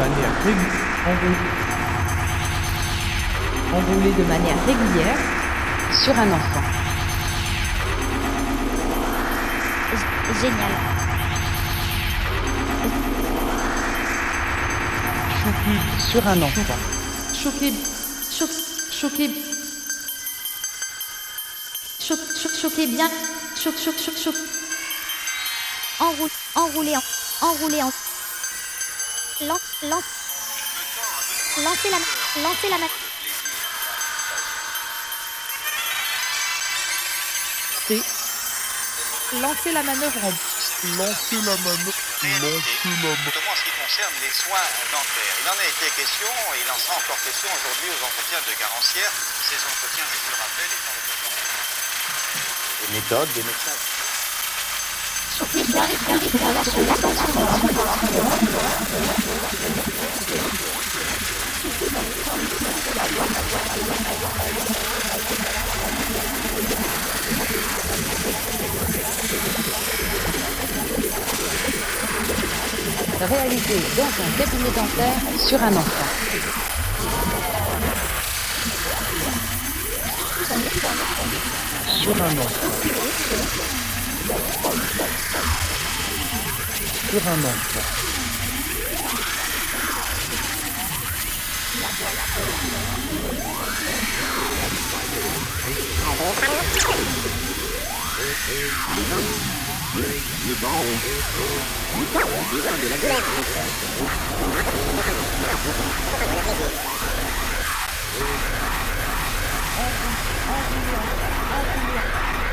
Enroulé 3.73 4.11
de 4.19 4.25
manière 4.25 4.57
régulière. 4.67 5.17
Sur 5.93 6.13
un 6.13 6.31
enfant. 6.33 6.63
Génial. 10.41 10.75
Sur 15.99 16.29
un 16.29 16.43
enfant. 16.43 16.77
Choqué. 17.35 17.73
Choc, 18.31 18.51
choqué. 18.91 19.31
Choc, 22.09 22.21
choc, 22.43 22.53
choqué 22.57 22.87
bien. 22.87 23.11
Choc, 23.55 23.75
choc, 23.77 23.95
choc, 24.03 24.17
choc. 24.17 24.35
Enroule, 26.01 26.31
enroulé 26.55 26.97
en, 26.97 27.03
enroulé 27.43 27.83
en. 27.83 27.93
Lance, 29.43 29.61
lance. 29.83 30.05
Lancez 31.59 31.91
la 31.91 31.99
main, 31.99 32.07
lancez 32.45 32.69
la 32.71 32.79
main. 32.79 32.89
C'est. 37.87 38.03
Lancer 39.43 39.73
la 39.73 39.83
manœuvre 39.83 40.25
en. 40.25 40.33
Lancer 40.97 41.43
la 41.45 41.57
manœuvre. 41.59 41.93
en 43.53 43.57
ce 43.57 43.65
qui 43.65 43.73
concerne 43.85 44.15
les 44.23 44.33
soins 44.33 44.69
dentaires. 44.93 45.37
Il 45.45 45.49
en 45.51 45.59
a 45.61 45.67
été 45.69 45.93
question 45.95 46.33
et 46.57 46.61
il 46.65 46.71
en 46.73 46.79
sera 46.79 46.97
encore 46.97 47.21
question 47.23 47.49
aujourd'hui 47.53 47.91
aux 47.93 48.03
entretiens 48.03 48.41
de 48.49 48.59
Garancière. 48.59 49.13
Ces 49.45 49.61
entretiens, 49.61 50.09
je 50.09 50.17
vous 50.25 50.31
le 50.33 50.41
rappelle, 50.41 50.73
étant 50.73 51.18
des 52.87 52.95
méthodes, 52.95 53.29
des 53.35 53.43
médecins. 53.43 53.73
réalisé 73.27 73.75
dans 73.97 74.05
un 74.05 74.31
cabinet 74.39 74.71
dentaire 74.71 75.39
sur 75.39 75.63
un 75.63 75.77
enfant. 75.77 76.28
Sur 82.09 82.17
un 82.23 82.39
enfant. 82.39 82.71
Sur 87.11 87.29
un 87.29 87.39
enfant. 87.45 87.99
Le 99.95 100.59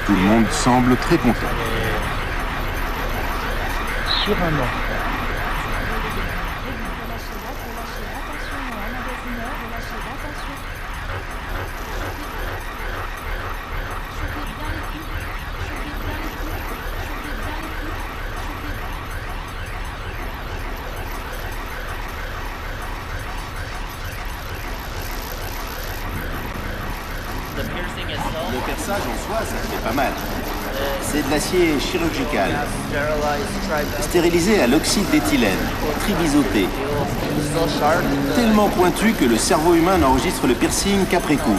Tout 0.05 0.13
le 0.13 0.21
monde 0.21 0.45
semble 0.51 0.95
très 0.97 1.17
content. 1.17 1.39
Sur 4.23 4.33
un 4.33 4.53
enfant. 4.59 4.85
Le 28.51 28.59
perçage 28.59 29.01
en 29.01 29.17
soi, 29.27 29.39
ça 29.39 29.55
fait 29.69 29.83
pas 29.83 29.93
mal. 29.93 30.13
Chirurgical, 31.79 32.51
stérilisé 34.01 34.59
à 34.59 34.67
l'oxyde 34.67 35.09
d'éthylène, 35.09 35.51
tribisoté. 36.01 36.67
Tellement 38.35 38.67
pointu 38.67 39.13
que 39.13 39.23
le 39.23 39.37
cerveau 39.37 39.73
humain 39.73 39.97
n'enregistre 39.97 40.47
le 40.47 40.53
piercing 40.53 41.05
qu'après 41.09 41.37
coup. 41.37 41.55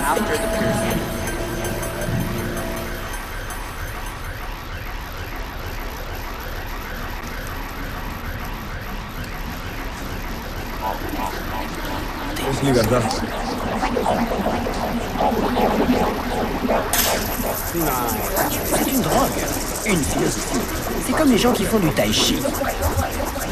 C'est 18.75 18.91
une 18.91 19.01
drogue, 19.01 19.39
une 19.87 20.03
philosophie. 20.03 20.59
C'est 21.05 21.13
comme 21.13 21.31
les 21.31 21.39
gens 21.39 21.53
qui 21.53 21.65
font 21.65 21.79
du 21.79 21.91
tai 21.91 22.13
chi. 22.13 22.37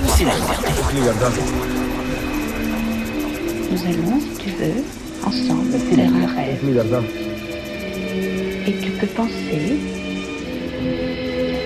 C'est 0.08 0.24
la 0.24 0.34
liberté. 0.34 0.72
Nous 3.70 3.82
allons, 3.84 4.20
si 4.20 4.38
tu 4.38 4.50
veux, 4.50 4.82
ensemble 5.24 5.72
faire 5.72 6.10
un 6.12 6.26
rêve. 6.34 6.58
Et 8.66 8.72
tu 8.80 8.90
peux 8.92 9.06
penser 9.06 9.78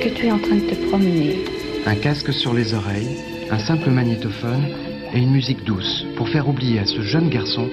que 0.03 0.09
tu 0.11 0.27
es 0.27 0.33
en 0.33 0.39
train 0.39 0.57
de 0.57 0.69
te 0.69 0.75
promener. 0.89 1.45
Un 1.87 1.95
casque 1.95 2.33
sur 2.33 2.53
les 2.53 2.75
oreilles, 2.75 3.17
un 3.51 3.59
simple 3.59 3.89
magnétophone 3.89 4.67
et 5.15 5.19
une 5.19 5.31
musique 5.31 5.65
douce 5.65 6.05
pour 6.17 6.29
faire 6.29 6.47
oublier 6.49 6.81
à 6.81 6.85
ce 6.85 7.01
jeune 7.01 7.31
garçon 7.31 7.71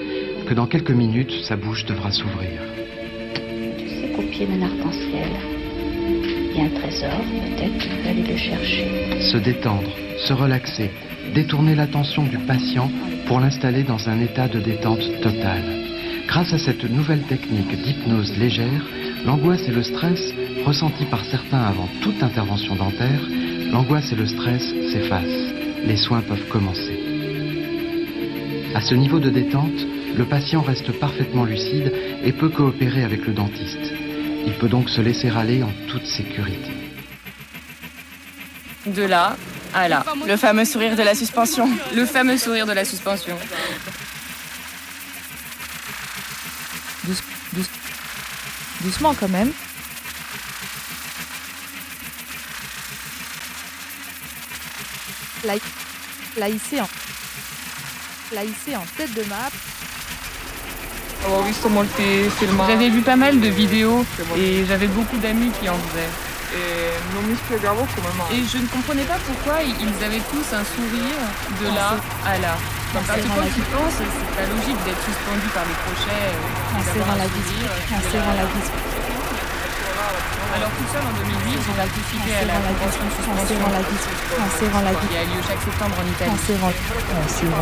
que 0.48 0.54
dans 0.54 0.68
quelques 0.68 0.92
minutes, 0.92 1.34
sa 1.44 1.58
bouche 1.58 1.86
devra 1.86 2.12
s'ouvrir. 2.12 2.75
D'un 4.38 4.43
il 6.54 6.58
y 6.58 6.60
a 6.60 6.65
un 6.65 6.69
trésor, 6.69 7.10
peut-être 7.10 7.78
tu 7.78 7.88
peux 7.88 8.10
aller 8.10 8.24
le 8.24 8.36
chercher. 8.36 8.86
Se 9.21 9.38
détendre, 9.38 9.89
se 10.17 10.34
relaxer, 10.34 10.91
détourner 11.34 11.74
l'attention 11.74 12.24
du 12.24 12.38
patient 12.39 12.91
pour 13.28 13.39
l'installer 13.39 13.84
dans 13.84 14.10
un 14.10 14.19
état 14.19 14.50
de 14.50 14.60
détente 14.60 15.21
totale. 15.21 15.63
Grâce 16.28 16.52
à 16.52 16.58
cette 16.58 16.84
nouvelle 16.84 17.21
technique 17.21 17.82
d'hypnose 17.82 18.38
légère, 18.38 18.86
l'angoisse 19.26 19.69
et 19.69 19.71
le 19.71 19.84
stress, 19.84 20.34
ressentis 20.65 21.06
par 21.06 21.24
certains 21.24 21.63
avant 21.63 21.88
toute 22.02 22.21
intervention 22.21 22.76
dentaire, 22.76 23.21
l'angoisse 23.71 24.12
et 24.12 24.17
le 24.17 24.26
stress 24.26 24.63
s'effacent. 24.91 25.54
Les 25.86 25.95
soins 25.95 26.21
peuvent 26.21 26.50
commencer. 26.50 27.00
À 28.74 28.82
ce 28.82 28.95
niveau 28.95 29.19
de 29.19 29.30
détente, 29.30 29.88
le 30.17 30.26
patient 30.26 30.62
reste 30.62 30.91
parfaitement 31.00 31.45
lucide 31.45 31.93
et 32.26 32.34
peut 32.34 32.50
coopérer 32.50 33.04
avec 33.04 33.26
le 33.26 33.34
dentiste. 33.34 34.05
Il 34.45 34.58
peut 34.58 34.67
donc 34.69 34.89
se 34.89 35.01
laisser 35.01 35.29
aller 35.29 35.63
en 35.63 35.71
toute 35.89 36.05
sécurité. 36.05 36.71
De 38.86 39.03
là 39.03 39.36
à 39.73 39.89
là. 39.89 40.05
Le 40.27 40.38
fameux 40.38 40.63
sourire 40.65 40.95
de 40.95 41.01
la 41.03 41.15
suspension. 41.15 41.67
Le 41.93 42.05
fameux 42.05 42.38
sourire 42.38 42.65
de 42.65 42.71
la 42.73 42.86
suspension. 42.86 43.38
Douce- 47.05 47.23
douce- 47.53 47.69
doucement 48.81 49.13
quand 49.19 49.29
même. 49.29 49.51
Là, 55.43 55.53
là 56.38 56.49
ici 56.49 56.79
en, 56.81 56.88
là 58.34 58.43
ici 58.43 58.75
en 58.75 58.84
tête 58.97 59.13
de 59.13 59.23
map. 59.23 59.49
J'avais 62.68 62.90
vu 62.90 63.02
pas 63.02 63.16
mal 63.16 63.40
de 63.40 63.48
vidéos 63.48 64.06
et 64.38 64.66
j'avais 64.66 64.88
beaucoup 64.88 65.18
d'amis 65.18 65.52
qui 65.60 65.70
en 65.70 65.74
faisaient. 65.74 66.14
Et 68.32 68.44
je 68.46 68.58
ne 68.60 68.68
comprenais 68.68 69.04
pas 69.04 69.18
pourquoi 69.26 69.62
ils 69.64 70.04
avaient 70.06 70.24
tous 70.32 70.48
un 70.56 70.64
sourire 70.64 71.20
de 71.62 71.68
là 71.76 71.98
à 72.26 72.38
là. 72.40 72.56
Parce 72.94 73.20
que 73.20 73.28
quand 73.28 73.50
tu 73.54 73.62
penses, 73.76 73.98
c'est 74.00 74.36
pas 74.38 74.48
logique 74.48 74.80
d'être 74.86 75.04
suspendu 75.04 75.48
par 75.54 75.66
les 75.68 75.76
crochets 75.84 76.32
un 77.92 78.36
la. 78.36 79.25
Alors 80.56 80.71
tout 80.71 80.88
seul 80.91 81.04
en 81.04 81.13
2008, 81.19 81.60
j'ai 81.67 81.75
participé 81.75 82.32
à 82.39 82.45
la 82.45 82.56
convention 82.63 83.04
de 83.04 83.12
suspension 83.12 83.60
la 84.84 84.93
qui 84.95 85.17
a 85.17 85.23
lieu 85.23 85.41
chaque 85.47 85.62
septembre 85.62 85.95
en 85.99 86.08
Italie. 86.08 86.32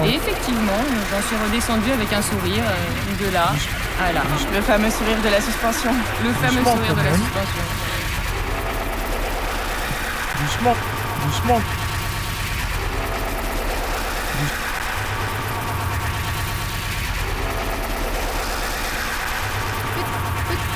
Et 0.05 0.15
effectivement, 0.15 0.83
j'en 1.09 1.21
suis 1.27 1.37
redescendu 1.45 1.91
avec 1.91 2.13
un 2.13 2.21
sourire 2.21 2.63
euh, 2.67 3.25
de 3.25 3.33
là 3.33 3.53
à 4.01 4.11
là. 4.13 4.21
Le 4.53 4.61
fameux 4.61 4.89
sourire 4.89 5.21
de 5.23 5.29
la 5.29 5.41
suspension. 5.41 5.91
Le 6.23 6.33
fameux 6.33 6.63
sourire 6.63 6.95
de 6.95 7.01
la 7.01 7.15
suspension. 7.15 7.63
Doucement, 10.41 10.75
doucement. 11.25 11.61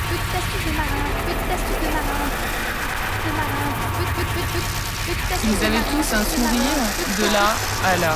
Petite 0.07 0.35
astuce 0.39 0.65
de 0.65 0.77
marin, 0.77 1.05
petite 1.27 1.51
astuce 1.51 1.79
de 1.83 1.89
marin, 1.91 2.23
de 3.23 3.31
marin, 3.35 3.67
petite, 3.97 4.27
petite, 4.33 4.49
petite, 4.55 4.87
petite 5.07 5.31
astuce 5.31 5.51
Ils 5.51 5.59
de 5.59 5.65
avaient 5.65 5.83
marin, 5.83 5.91
tous 5.91 6.06
un 6.17 6.23
sourire 6.23 6.81
de 7.19 7.31
là 7.31 7.53
à 7.85 7.95
là. 7.97 8.15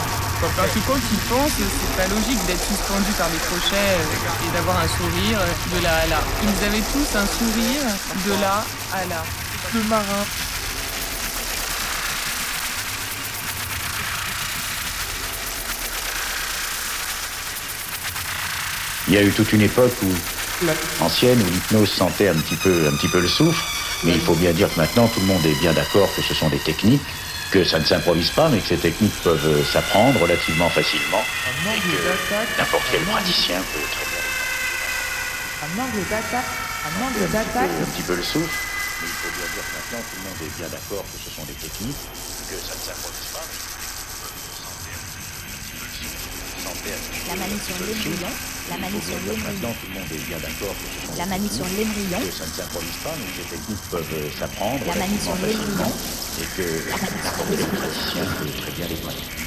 Parce 0.57 0.71
que 0.71 0.79
quand 0.87 0.97
ils 0.97 1.19
pensent, 1.29 1.51
c'est 1.53 1.97
pas 1.97 2.07
logique 2.07 2.43
d'être 2.47 2.65
suspendu 2.65 3.11
par 3.15 3.29
des 3.29 3.37
crochets 3.37 3.93
euh, 3.93 4.47
et 4.47 4.55
d'avoir 4.55 4.79
un 4.79 4.87
sourire 4.87 5.37
de 5.75 5.83
là 5.83 5.97
à 5.97 6.07
là. 6.07 6.19
Ils 6.41 6.65
avaient 6.65 6.81
tous 6.81 7.15
un 7.15 7.27
sourire 7.27 7.83
de 8.25 8.41
là 8.41 8.65
à 8.91 9.05
là. 9.05 9.23
Le 9.75 9.83
marin. 9.83 10.25
Il 19.07 19.13
y 19.13 19.17
a 19.17 19.21
eu 19.21 19.31
toute 19.31 19.53
une 19.53 19.61
époque 19.61 19.93
où, 20.03 21.03
ancienne 21.03 21.39
où 21.39 21.45
l'hypnose 21.45 21.91
sentait 21.91 22.29
un 22.29 22.35
petit, 22.35 22.55
peu, 22.55 22.87
un 22.91 22.95
petit 22.95 23.09
peu 23.09 23.19
le 23.19 23.27
soufre, 23.27 23.63
mais 24.03 24.13
il 24.13 24.21
faut 24.21 24.35
bien 24.35 24.53
dire 24.53 24.73
que 24.73 24.79
maintenant 24.79 25.07
tout 25.07 25.19
le 25.19 25.27
monde 25.27 25.45
est 25.45 25.59
bien 25.59 25.73
d'accord 25.73 26.09
que 26.15 26.23
ce 26.23 26.33
sont 26.33 26.49
des 26.49 26.59
techniques 26.59 27.01
que 27.51 27.63
ça 27.65 27.79
ne 27.79 27.85
s'improvise 27.85 28.31
pas, 28.31 28.47
mais 28.47 28.59
que 28.59 28.67
ces 28.67 28.77
techniques 28.77 29.21
peuvent 29.23 29.45
euh, 29.45 29.63
s'apprendre 29.65 30.19
relativement 30.21 30.69
facilement, 30.69 31.21
et 31.67 31.79
que 31.79 32.57
n'importe 32.57 32.85
quel 32.91 33.01
praticien 33.03 33.59
peut 33.73 33.85
très 33.91 34.05
bien. 34.07 34.23
Un 35.67 35.83
angle 35.83 36.07
d'attaque. 36.09 36.45
Un 36.87 36.95
angle 37.05 37.23
Un 37.23 37.27
d'attaque. 37.27 37.69
un 37.81 37.91
petit 37.91 38.03
peu 38.03 38.15
le 38.15 38.23
souffle, 38.23 38.49
mais 39.01 39.07
il 39.07 39.13
faut 39.13 39.29
bien 39.35 39.45
dire 39.53 39.63
que 39.67 39.73
maintenant 39.75 39.99
tout 40.09 40.15
le 40.15 40.23
monde 40.23 40.39
est 40.41 40.57
bien 40.57 40.69
d'accord 40.71 41.03
que 41.03 41.19
ce 41.19 41.29
sont 41.35 41.43
des 41.43 41.59
techniques, 41.59 42.03
que 42.49 42.55
ça 42.55 42.73
ne 42.73 42.81
s'improvise 42.87 43.29
pas, 43.35 43.43
mais 43.43 43.59
sans 46.63 46.75
perdre. 46.81 47.05
La 47.27 47.35
l'embryon. 47.35 48.50
La 48.69 48.77
manie 48.77 49.01
sur. 49.01 49.15
Maintenant 49.15 49.73
tout 49.79 49.87
le 49.87 49.93
monde 49.99 50.11
est 50.11 50.27
bien 50.27 50.37
d'accord 50.37 50.75
que 50.75 51.17
La 51.17 51.25
des 51.25 51.29
manie 51.31 51.49
sur 51.49 51.65
que 51.65 52.31
ça 52.31 52.45
ne 52.45 52.51
s'improvise 52.51 52.97
pas, 53.03 53.13
mais 53.17 53.25
que 53.25 53.33
ces 53.41 53.49
techniques 53.55 53.85
peuvent 53.89 54.13
euh, 54.13 54.29
s'apprendre 54.39 54.85
La 54.87 54.95
manie 54.95 55.19
sur 55.19 55.35
facilement, 55.35 55.91
et 56.39 56.47
que 56.55 56.67
n'importe 56.89 57.49
quel 57.49 57.67
praticien 57.67 58.23
peut 58.39 58.49
très 58.61 58.71
bien 58.71 58.87
les 58.87 58.95
pratiquer. 58.95 59.41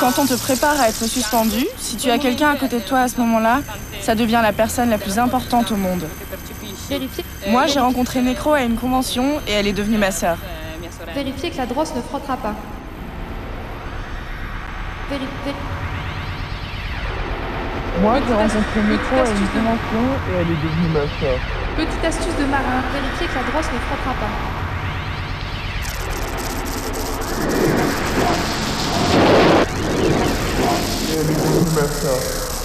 Quand 0.00 0.18
on 0.18 0.26
te 0.26 0.34
prépare 0.34 0.80
à 0.80 0.88
être 0.88 1.06
suspendu, 1.06 1.66
si 1.78 1.96
tu 1.96 2.10
as 2.10 2.18
quelqu'un 2.18 2.50
à 2.50 2.56
côté 2.56 2.80
de 2.80 2.84
toi 2.84 3.00
à 3.00 3.08
ce 3.08 3.16
moment-là, 3.18 3.60
ça 4.00 4.14
devient 4.14 4.40
la 4.42 4.52
personne 4.52 4.90
la 4.90 4.98
plus 4.98 5.18
importante 5.18 5.70
au 5.70 5.76
monde. 5.76 6.06
Moi, 7.48 7.66
j'ai 7.66 7.80
rencontré 7.80 8.20
Necro 8.20 8.52
à 8.52 8.62
une 8.62 8.76
convention 8.76 9.40
et 9.46 9.52
elle 9.52 9.66
est 9.66 9.72
devenue 9.72 9.98
ma 9.98 10.10
sœur. 10.10 10.38
Vérifiez 11.14 11.50
que 11.50 11.56
la 11.56 11.66
drosse 11.66 11.94
ne 11.94 12.00
frottera 12.02 12.36
pas. 12.36 12.54
Moi, 18.00 18.14
j'ai 18.26 18.34
rencontré 18.34 18.80
Métro 18.88 19.16
à 19.16 19.28
une 19.28 19.48
convention 19.48 20.04
et 20.30 20.34
elle 20.40 20.50
est 20.50 20.62
devenue 20.62 20.88
ma 20.94 21.06
sœur. 21.20 21.38
Petite 21.76 22.04
astuce 22.04 22.36
de 22.38 22.44
marin, 22.46 22.82
vérifiez 22.92 23.26
que 23.26 23.34
la 23.34 23.42
drosse 23.50 23.66
ne 23.72 23.78
frottera 23.88 24.14
pas. 24.14 24.30
Et 31.08 31.12
elle 31.12 31.30
est 31.30 31.34
devenue 31.34 31.70
ma 31.74 31.86
sœur. 31.88 32.59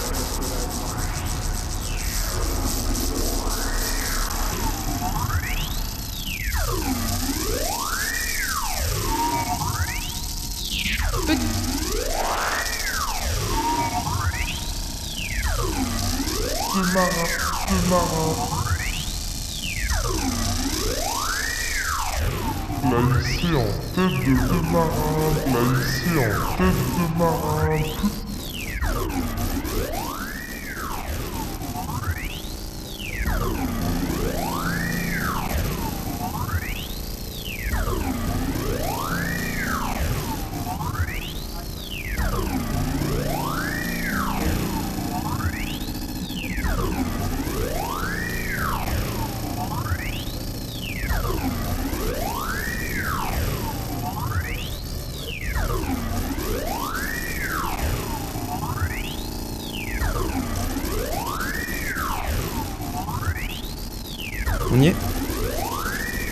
Marin. 17.96 18.36
La 22.84 23.00
lycée 23.02 23.56
en 23.56 23.72
tête 23.96 24.20
de 24.26 24.34
la 25.54 25.62
lycée 25.80 26.18
en 26.20 26.58
tête 26.58 26.84
de 26.98 27.06
marin. 27.18 28.25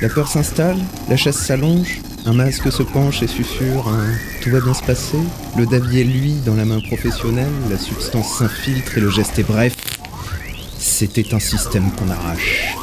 La 0.03 0.09
peur 0.09 0.27
s'installe, 0.27 0.75
la 1.07 1.15
chaise 1.15 1.37
s'allonge, 1.37 2.01
un 2.25 2.33
masque 2.33 2.69
se 2.69 2.83
penche 2.83 3.23
et 3.23 3.27
susurre 3.27 3.87
un 3.87 4.03
Tout 4.41 4.49
va 4.49 4.59
bien 4.59 4.73
se 4.73 4.83
passer 4.83 5.17
Le 5.57 5.65
davier, 5.65 6.03
lui, 6.03 6.33
dans 6.45 6.55
la 6.55 6.65
main 6.65 6.81
professionnelle, 6.81 7.47
la 7.69 7.77
substance 7.77 8.39
s'infiltre 8.39 8.97
et 8.97 8.99
le 8.99 9.09
geste 9.09 9.39
est 9.39 9.47
bref. 9.47 9.77
C'était 10.77 11.33
un 11.33 11.39
système 11.39 11.89
qu'on 11.91 12.09
arrache. 12.09 12.75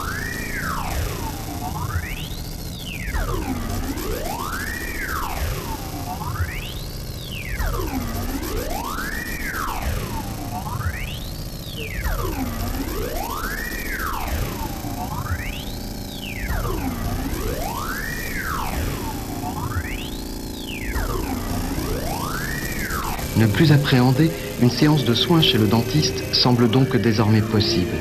Plus 23.60 23.72
appréhender, 23.72 24.30
une 24.62 24.70
séance 24.70 25.04
de 25.04 25.12
soins 25.12 25.42
chez 25.42 25.58
le 25.58 25.66
dentiste 25.66 26.34
semble 26.34 26.70
donc 26.70 26.96
désormais 26.96 27.42
possible, 27.42 27.94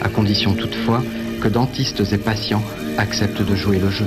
à 0.00 0.08
condition 0.08 0.54
toutefois 0.54 1.02
que 1.42 1.48
dentistes 1.48 2.02
et 2.12 2.16
patients 2.16 2.62
acceptent 2.96 3.42
de 3.42 3.54
jouer 3.54 3.78
le 3.78 3.90
jeu. 3.90 4.06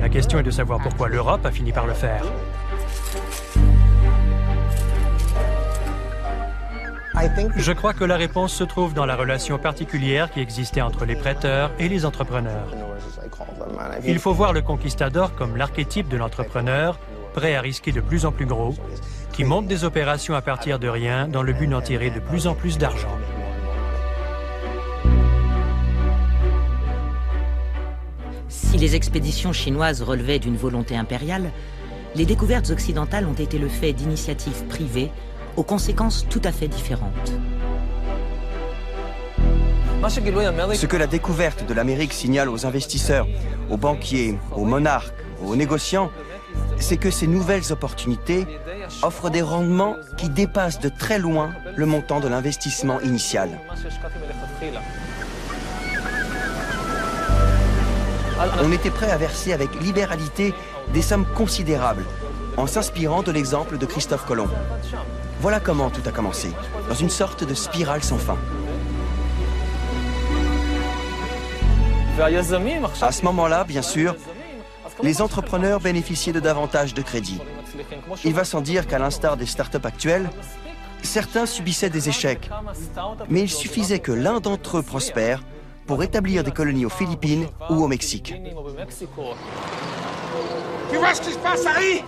La 0.00 0.08
question 0.08 0.40
est 0.40 0.42
de 0.42 0.50
savoir 0.50 0.80
pourquoi 0.80 1.08
l'Europe 1.08 1.46
a 1.46 1.52
fini 1.52 1.70
par 1.70 1.86
le 1.86 1.94
faire. 1.94 2.24
Je 7.56 7.72
crois 7.72 7.92
que 7.92 8.04
la 8.04 8.16
réponse 8.16 8.52
se 8.52 8.64
trouve 8.64 8.92
dans 8.92 9.06
la 9.06 9.14
relation 9.14 9.56
particulière 9.56 10.30
qui 10.32 10.40
existait 10.40 10.80
entre 10.80 11.04
les 11.04 11.14
prêteurs 11.14 11.70
et 11.78 11.88
les 11.88 12.04
entrepreneurs. 12.04 12.74
Il 14.04 14.18
faut 14.18 14.32
voir 14.32 14.52
le 14.52 14.62
conquistador 14.62 15.34
comme 15.36 15.56
l'archétype 15.56 16.08
de 16.08 16.16
l'entrepreneur, 16.16 16.98
prêt 17.32 17.54
à 17.54 17.60
risquer 17.60 17.92
de 17.92 18.00
plus 18.00 18.26
en 18.26 18.32
plus 18.32 18.46
gros, 18.46 18.74
qui 19.32 19.44
monte 19.44 19.68
des 19.68 19.84
opérations 19.84 20.34
à 20.34 20.42
partir 20.42 20.80
de 20.80 20.88
rien 20.88 21.28
dans 21.28 21.42
le 21.42 21.52
but 21.52 21.68
d'en 21.68 21.80
tirer 21.80 22.10
de 22.10 22.20
plus 22.20 22.48
en 22.48 22.54
plus 22.54 22.78
d'argent. 22.78 23.16
Si 28.76 28.82
les 28.82 28.94
expéditions 28.94 29.54
chinoises 29.54 30.02
relevaient 30.02 30.38
d'une 30.38 30.58
volonté 30.58 30.98
impériale, 30.98 31.50
les 32.14 32.26
découvertes 32.26 32.68
occidentales 32.68 33.24
ont 33.24 33.32
été 33.32 33.58
le 33.58 33.70
fait 33.70 33.94
d'initiatives 33.94 34.66
privées 34.68 35.10
aux 35.56 35.62
conséquences 35.62 36.26
tout 36.28 36.42
à 36.44 36.52
fait 36.52 36.68
différentes. 36.68 37.32
Ce 40.06 40.84
que 40.84 40.96
la 40.98 41.06
découverte 41.06 41.66
de 41.66 41.72
l'Amérique 41.72 42.12
signale 42.12 42.50
aux 42.50 42.66
investisseurs, 42.66 43.26
aux 43.70 43.78
banquiers, 43.78 44.38
aux 44.54 44.66
monarques, 44.66 45.24
aux 45.42 45.56
négociants, 45.56 46.10
c'est 46.76 46.98
que 46.98 47.10
ces 47.10 47.26
nouvelles 47.26 47.72
opportunités 47.72 48.46
offrent 49.00 49.30
des 49.30 49.40
rendements 49.40 49.96
qui 50.18 50.28
dépassent 50.28 50.80
de 50.80 50.90
très 50.90 51.18
loin 51.18 51.52
le 51.74 51.86
montant 51.86 52.20
de 52.20 52.28
l'investissement 52.28 53.00
initial. 53.00 53.58
On 58.62 58.72
était 58.72 58.90
prêt 58.90 59.10
à 59.10 59.16
verser 59.16 59.52
avec 59.52 59.80
libéralité 59.80 60.54
des 60.92 61.02
sommes 61.02 61.26
considérables, 61.34 62.04
en 62.56 62.66
s'inspirant 62.66 63.22
de 63.22 63.32
l'exemple 63.32 63.78
de 63.78 63.86
Christophe 63.86 64.26
Colomb. 64.26 64.48
Voilà 65.40 65.60
comment 65.60 65.90
tout 65.90 66.02
a 66.06 66.12
commencé, 66.12 66.50
dans 66.88 66.94
une 66.94 67.10
sorte 67.10 67.44
de 67.44 67.54
spirale 67.54 68.02
sans 68.02 68.18
fin. 68.18 68.36
À 72.18 73.12
ce 73.12 73.24
moment-là, 73.24 73.64
bien 73.64 73.82
sûr, 73.82 74.16
les 75.02 75.20
entrepreneurs 75.20 75.80
bénéficiaient 75.80 76.32
de 76.32 76.40
davantage 76.40 76.94
de 76.94 77.02
crédits. 77.02 77.40
Il 78.24 78.34
va 78.34 78.44
sans 78.44 78.60
dire 78.60 78.86
qu'à 78.86 78.98
l'instar 78.98 79.36
des 79.36 79.46
startups 79.46 79.84
actuelles, 79.84 80.30
certains 81.02 81.46
subissaient 81.46 81.90
des 81.90 82.08
échecs. 82.08 82.50
Mais 83.28 83.42
il 83.42 83.50
suffisait 83.50 83.98
que 83.98 84.12
l'un 84.12 84.40
d'entre 84.40 84.78
eux 84.78 84.82
prospère 84.82 85.42
pour 85.86 86.02
établir 86.02 86.42
des 86.42 86.50
colonies 86.50 86.84
aux 86.84 86.90
Philippines 86.90 87.46
ou 87.70 87.84
au 87.84 87.88
Mexique. 87.88 88.34
Tu 90.90 90.96
vois 90.96 91.14
ce 91.14 91.20
qui 91.20 91.32
se 91.32 91.38
passe, 91.38 91.66
Harry? 91.66 92.02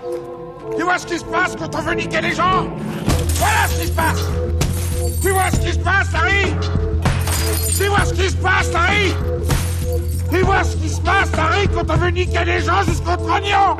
Tu 0.77 0.83
vois 0.83 0.99
ce 0.99 1.07
qui 1.07 1.19
se 1.19 1.25
passe 1.25 1.57
quand 1.57 1.75
on 1.75 1.81
veut 1.81 1.95
niquer 1.95 2.21
les 2.21 2.33
gens? 2.33 2.69
Voilà 3.37 3.69
ce 3.69 3.81
qui 3.81 3.87
se 3.87 3.93
passe! 3.93 4.25
Tu 5.23 5.31
vois 5.31 5.51
ce 5.51 5.61
qui 5.61 5.73
se 5.73 5.79
passe, 5.79 6.09
Harry? 6.15 6.55
Tu 7.77 7.85
vois 7.87 8.05
ce 8.05 8.15
qui 8.15 8.29
se 8.29 8.37
passe, 8.37 8.75
Harry? 8.75 9.15
Tu 10.31 10.41
vois 10.43 10.65
ce 10.65 10.77
qui 10.77 10.89
se 10.89 11.01
passe, 11.01 11.31
Harry, 11.37 11.69
quand 11.69 11.91
on 11.91 11.97
veut 11.97 12.11
niquer 12.11 12.45
les 12.45 12.61
gens 12.61 12.83
jusqu'au 12.83 13.17
trognon? 13.17 13.77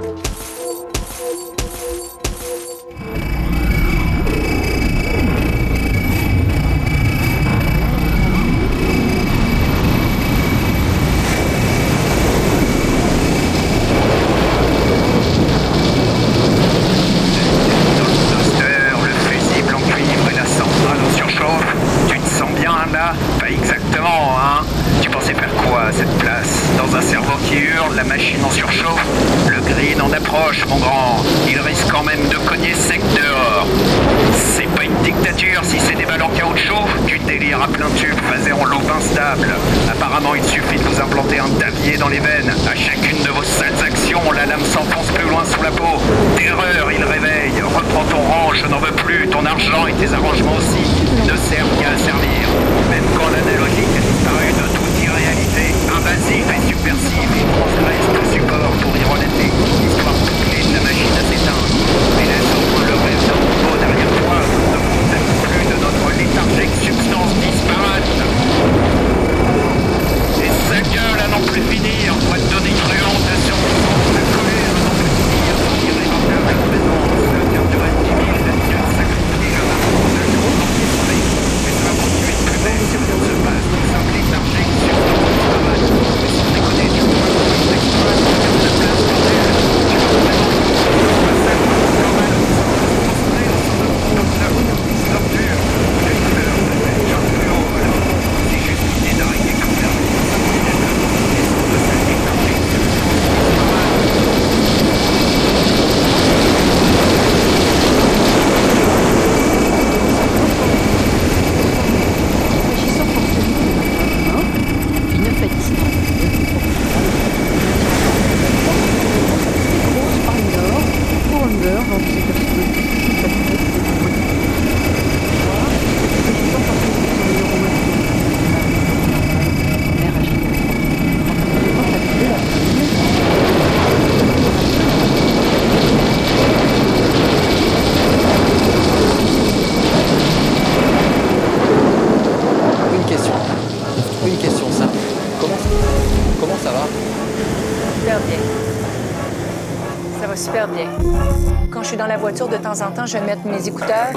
De 152.47 152.57
temps 152.57 152.81
en 152.83 152.93
temps, 152.93 153.07
je 153.07 153.19
vais 153.19 153.25
mettre 153.25 153.45
mes 153.47 153.67
écouteurs. 153.67 154.13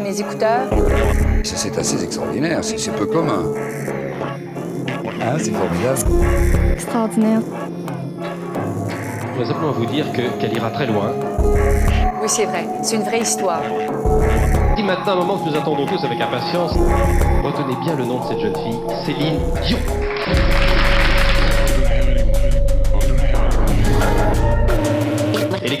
Mes 0.00 0.20
écouteurs. 0.20 0.68
C'est 1.42 1.76
assez 1.76 2.04
extraordinaire, 2.04 2.60
c'est 2.62 2.92
peu 2.92 3.06
commun. 3.06 3.42
Hein, 5.20 5.36
c'est 5.38 5.50
formidable. 5.50 5.98
Extraordinaire. 6.72 7.40
Je 9.20 9.26
voudrais 9.32 9.46
simplement 9.46 9.72
vous 9.72 9.86
dire 9.86 10.06
qu'elle 10.12 10.56
ira 10.56 10.70
très 10.70 10.86
loin. 10.86 11.12
Oui, 12.22 12.28
c'est 12.28 12.46
vrai. 12.46 12.66
C'est 12.82 12.96
une 12.96 13.02
vraie 13.02 13.20
histoire. 13.20 13.62
Et 14.76 14.82
maintenant, 14.82 15.12
un 15.12 15.16
moment 15.16 15.38
que 15.38 15.50
nous 15.50 15.56
attendons 15.56 15.86
tous 15.86 16.04
avec 16.04 16.20
impatience, 16.20 16.72
retenez 17.42 17.76
bien 17.82 17.96
le 17.96 18.04
nom 18.04 18.20
de 18.20 18.26
cette 18.28 18.40
jeune 18.40 18.54
fille, 18.54 18.80
Céline 19.04 19.40
Dion. 19.66 19.78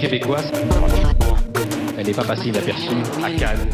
Québécoises 0.00 0.52
Elle 1.98 2.06
n'est 2.06 2.12
pas 2.12 2.24
passée 2.24 2.48
inaperçue 2.48 2.94
à 3.22 3.30
Cannes. 3.32 3.68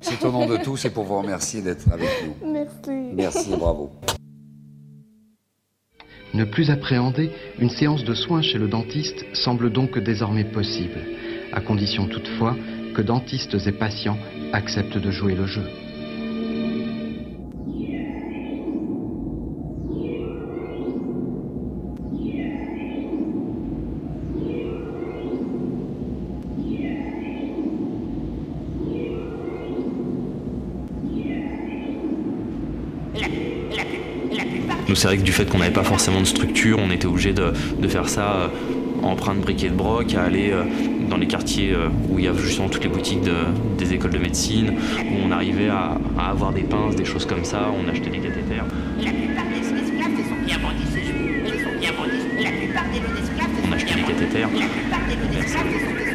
C'est 0.00 0.24
au 0.24 0.30
nom 0.30 0.46
de 0.46 0.56
tous 0.58 0.84
et 0.84 0.90
pour 0.90 1.04
vous 1.04 1.18
remercier 1.18 1.60
d'être 1.60 1.90
avec 1.92 2.08
nous. 2.24 2.52
Merci. 2.52 3.10
Merci 3.14 3.50
bravo. 3.56 3.90
Ne 6.34 6.44
plus 6.44 6.70
appréhender, 6.70 7.30
une 7.58 7.70
séance 7.70 8.04
de 8.04 8.14
soins 8.14 8.42
chez 8.42 8.58
le 8.58 8.68
dentiste 8.68 9.24
semble 9.34 9.72
donc 9.72 9.98
désormais 9.98 10.44
possible, 10.44 11.00
à 11.52 11.60
condition 11.60 12.06
toutefois 12.06 12.56
que 12.94 13.02
dentistes 13.02 13.56
et 13.66 13.72
patients 13.72 14.18
acceptent 14.52 14.98
de 14.98 15.10
jouer 15.10 15.34
le 15.34 15.46
jeu. 15.46 15.64
C'est 35.00 35.06
vrai 35.06 35.16
que 35.16 35.22
du 35.22 35.32
fait 35.32 35.46
qu'on 35.46 35.60
n'avait 35.60 35.72
pas 35.72 35.82
forcément 35.82 36.20
de 36.20 36.26
structure, 36.26 36.78
on 36.78 36.90
était 36.90 37.06
obligé 37.06 37.32
de, 37.32 37.52
faire 37.88 38.06
ça 38.06 38.34
euh, 38.34 38.48
empreinte 39.02 39.38
briquet 39.40 39.70
de 39.70 39.74
broc, 39.74 40.14
à 40.14 40.24
aller 40.24 40.52
dans 41.08 41.16
les 41.16 41.26
quartiers 41.26 41.74
où 42.10 42.18
il 42.18 42.26
y 42.26 42.28
a 42.28 42.34
justement 42.34 42.68
toutes 42.68 42.84
les 42.84 42.90
boutiques 42.90 43.22
des 43.78 43.94
écoles 43.94 44.10
de 44.10 44.18
médecine, 44.18 44.74
où 45.10 45.26
on 45.26 45.30
arrivait 45.30 45.70
à, 45.70 45.96
avoir 46.18 46.52
des 46.52 46.64
pinces, 46.64 46.96
des 46.96 47.06
choses 47.06 47.24
comme 47.24 47.44
ça, 47.44 47.70
on 47.82 47.88
achetait 47.88 48.10
des 48.10 48.18
cathéters. 48.18 48.66
La 49.02 49.10
plupart 49.10 49.44
des 49.46 49.60
esclaves 49.60 50.16
se 50.18 50.28
sont 50.28 50.44
bien 50.44 50.58
vendus. 50.58 50.84
Ils 51.46 51.50
sont 51.50 51.78
bien 51.80 51.92
vendus. 51.92 52.44
La 52.44 52.50
plupart 52.50 52.84
des 52.92 53.00
lots 53.00 53.16
d'esclaves 53.16 53.48
se 53.56 53.68
On 53.68 53.72
achetait 53.72 53.94
des 53.94 54.02
cathéters. 54.02 54.48
La 54.52 54.66
plupart 54.66 55.06
des 55.08 55.48
sont, 55.48 55.56
se 55.56 55.86
sont 55.86 55.94
bien 55.96 56.09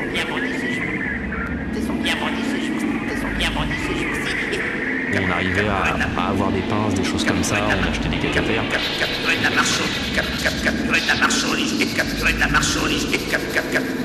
arrivait 5.55 5.69
à, 5.69 6.21
à, 6.21 6.29
avoir 6.29 6.51
des 6.51 6.61
pinces, 6.61 6.93
des 6.95 7.03
choses 7.03 7.23
comme 7.23 7.43
ça, 7.43 7.55
on 7.67 7.89
achetait 7.89 8.09
des 8.09 8.17
cathéters. 8.17 8.63
Capturer 8.99 9.37
de 9.37 9.43
la 9.43 9.49
marchandise, 9.51 10.13
capturer 10.43 11.01
de 11.01 11.07
la 11.07 11.15
marchandise, 11.15 11.73
capturer 11.95 12.33
de 12.33 12.39
la 12.39 12.47
marchandise, 12.47 13.07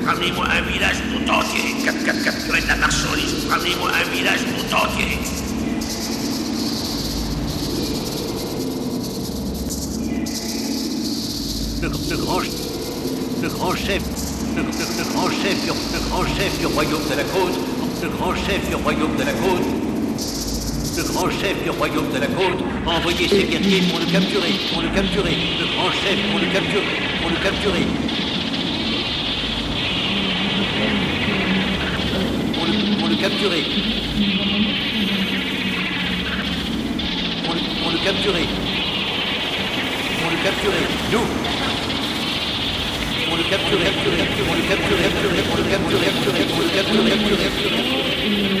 ramenez-moi 0.05 0.45
un 0.45 0.61
village 0.71 0.97
tout 1.11 1.29
entier, 1.29 1.75
capturer 1.83 2.61
de 2.61 2.67
la 2.67 2.75
marchandise, 2.75 3.47
ramenez-moi 3.49 3.89
un 3.89 4.15
village 4.15 4.39
tout 4.39 4.75
entier. 4.75 5.17
Le, 11.81 11.87
le, 11.87 12.17
grand, 12.17 12.39
le 13.41 13.49
grand 13.49 13.75
chef, 13.75 14.03
le, 14.55 14.61
le, 14.61 15.13
grand 15.13 15.29
chef, 15.29 15.67
le 15.67 16.09
grand 16.09 16.23
chef 16.23 16.59
du 16.59 16.65
royaume 16.67 17.01
de 17.09 17.15
la 17.17 17.23
côte, 17.23 17.59
le 18.03 18.09
grand 18.09 18.35
chef 18.35 18.69
du 18.69 18.75
royaume 18.75 19.15
de 19.17 19.23
la 19.23 19.33
côte, 19.33 19.90
le 21.01 21.07
grand 21.13 21.29
chef 21.29 21.63
du 21.63 21.69
royaume 21.71 22.11
de 22.13 22.19
la 22.19 22.27
côte 22.27 22.61
a 22.85 22.89
envoyé 22.91 23.27
ses 23.27 23.43
guerriers 23.43 23.81
pour 23.89 23.99
le 23.99 24.05
capturer, 24.05 24.53
pour 24.71 24.81
le 24.81 24.89
capturer, 24.89 25.35
le 25.59 25.65
grand 25.73 25.91
chef 25.91 26.17
pour 26.29 26.39
le 26.39 26.45
capturer, 26.47 26.83
pour 27.21 27.29
le 27.31 27.37
capturer. 27.37 27.85
Pour 32.53 32.65
le, 32.67 32.73
pour 32.99 33.07
le 33.09 33.15
capturer. 33.15 33.63
Pour 37.45 37.53
le, 37.55 37.61
pour 37.81 37.91
le 37.91 37.97
capturer. 37.97 38.45
Pour 40.21 40.29
le 40.29 40.37
capturer. 40.43 40.83
Nous. 41.11 41.27
Pour 43.27 43.37
le 43.37 43.43
capturer, 43.43 43.85
capturer, 43.85 44.23
pour 44.45 44.55
le 44.55 44.61
capturer, 44.67 45.03
capturer, 45.03 45.41
pour 45.47 45.57
le 45.57 45.63
capturer, 45.63 46.05
capturer, 46.05 46.43
pour 46.45 46.61
le 46.61 46.69
capturer, 46.69 47.09
capturer, 47.09 48.11
Eh 48.23 48.29
bien, 48.29 48.60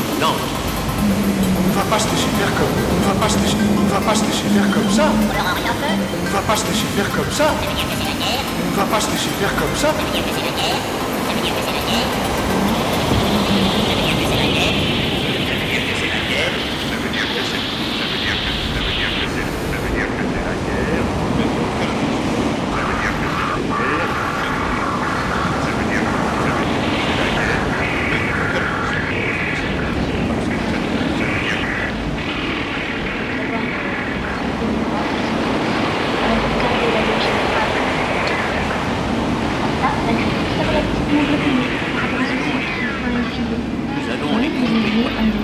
blancs 0.00 0.34
On 1.04 1.68
ne 1.68 1.74
va 1.74 1.82
pas 1.90 1.98
se 1.98 2.08
laisser 2.08 2.28
faire 2.38 2.52
comme 2.56 2.72
on 2.90 2.96
ne 2.96 3.04
va 3.12 3.20
pas 3.20 3.28
se 3.28 3.38
laisser, 3.38 3.56
on 3.76 3.82
ne 3.84 3.90
va 3.90 4.00
pas 4.00 4.14
se 4.14 4.24
laisser 4.24 4.48
faire 4.48 4.70
comme 4.72 4.90
ça. 4.90 5.04
On 5.04 6.28
ne 6.28 6.32
va 6.32 6.40
pas 6.40 6.56
se 6.56 6.64
laisser 6.66 6.86
faire 6.96 7.10
comme 7.10 7.32
ça. 7.32 7.52
On 7.52 8.70
ne 8.70 8.76
va 8.76 8.84
pas 8.84 9.00
se 9.00 9.10
laisser 9.10 9.28
faire 9.38 9.54
comme 9.54 9.76
ça 9.76 9.92
allons 44.12 44.38
les 44.38 44.48
couper. 44.48 44.92
Nous 44.92 45.34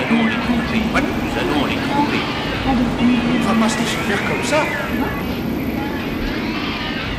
allons 0.00 0.24
les 0.26 0.36
couper. 0.36 0.80
Nous 0.82 1.34
allons 1.38 1.66
les 1.66 1.76
couper. 1.76 2.22
On 2.66 2.72
ne 2.72 3.44
va 3.44 3.54
pas 3.60 3.68
se 3.68 3.78
laisser 3.78 4.00
faire 4.08 4.22
comme 4.28 4.44
ça. 4.44 4.60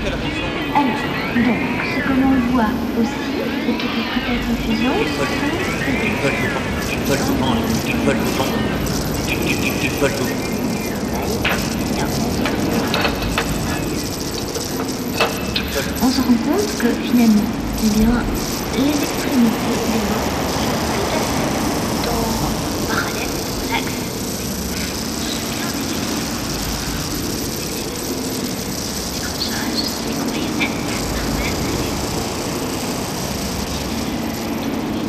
Quelle 0.04 0.14
raison 0.14 0.48
Alors, 0.76 1.00
donc, 1.36 1.62
ce 1.94 2.00
que 2.02 2.14
l'on 2.20 2.34
voit 2.52 2.74
aussi, 3.00 3.24
et 3.70 3.74
qui 3.74 3.86
peut 3.86 4.06
prêter 4.10 4.32
à 4.32 4.44
confusion, 4.48 4.94
Ils 5.02 6.20
veulent 6.22 6.40
nous 6.42 6.50
vendre. 6.54 6.72
Ils 6.92 7.06
veulent 7.08 7.26
nous 7.28 7.38
vendre. 7.40 7.62
Ils 7.88 7.96
veulent 8.06 8.18
nous 8.18 8.36
vendre. 8.38 8.60
Ils, 9.28 9.34
ils, 9.34 9.60
ils, 9.66 9.84
ils 9.84 9.92
veulent 10.00 10.18
nous 10.20 10.52
on 16.04 16.10
se 16.10 16.22
rend 16.22 16.28
compte 16.28 16.78
que 16.80 16.88
finalement, 17.08 17.42
eh 18.02 18.04
bien, 18.04 18.24
les 18.78 18.90
extrémités 18.90 19.78
des 19.92 20.02
mains 20.10 20.26
sont 20.50 20.74
tout 20.82 21.10
à 21.14 21.22
fait 21.22 21.46
dans 22.06 22.26
parallèle 22.88 23.30
aux 23.30 23.70
axes. 23.76 24.00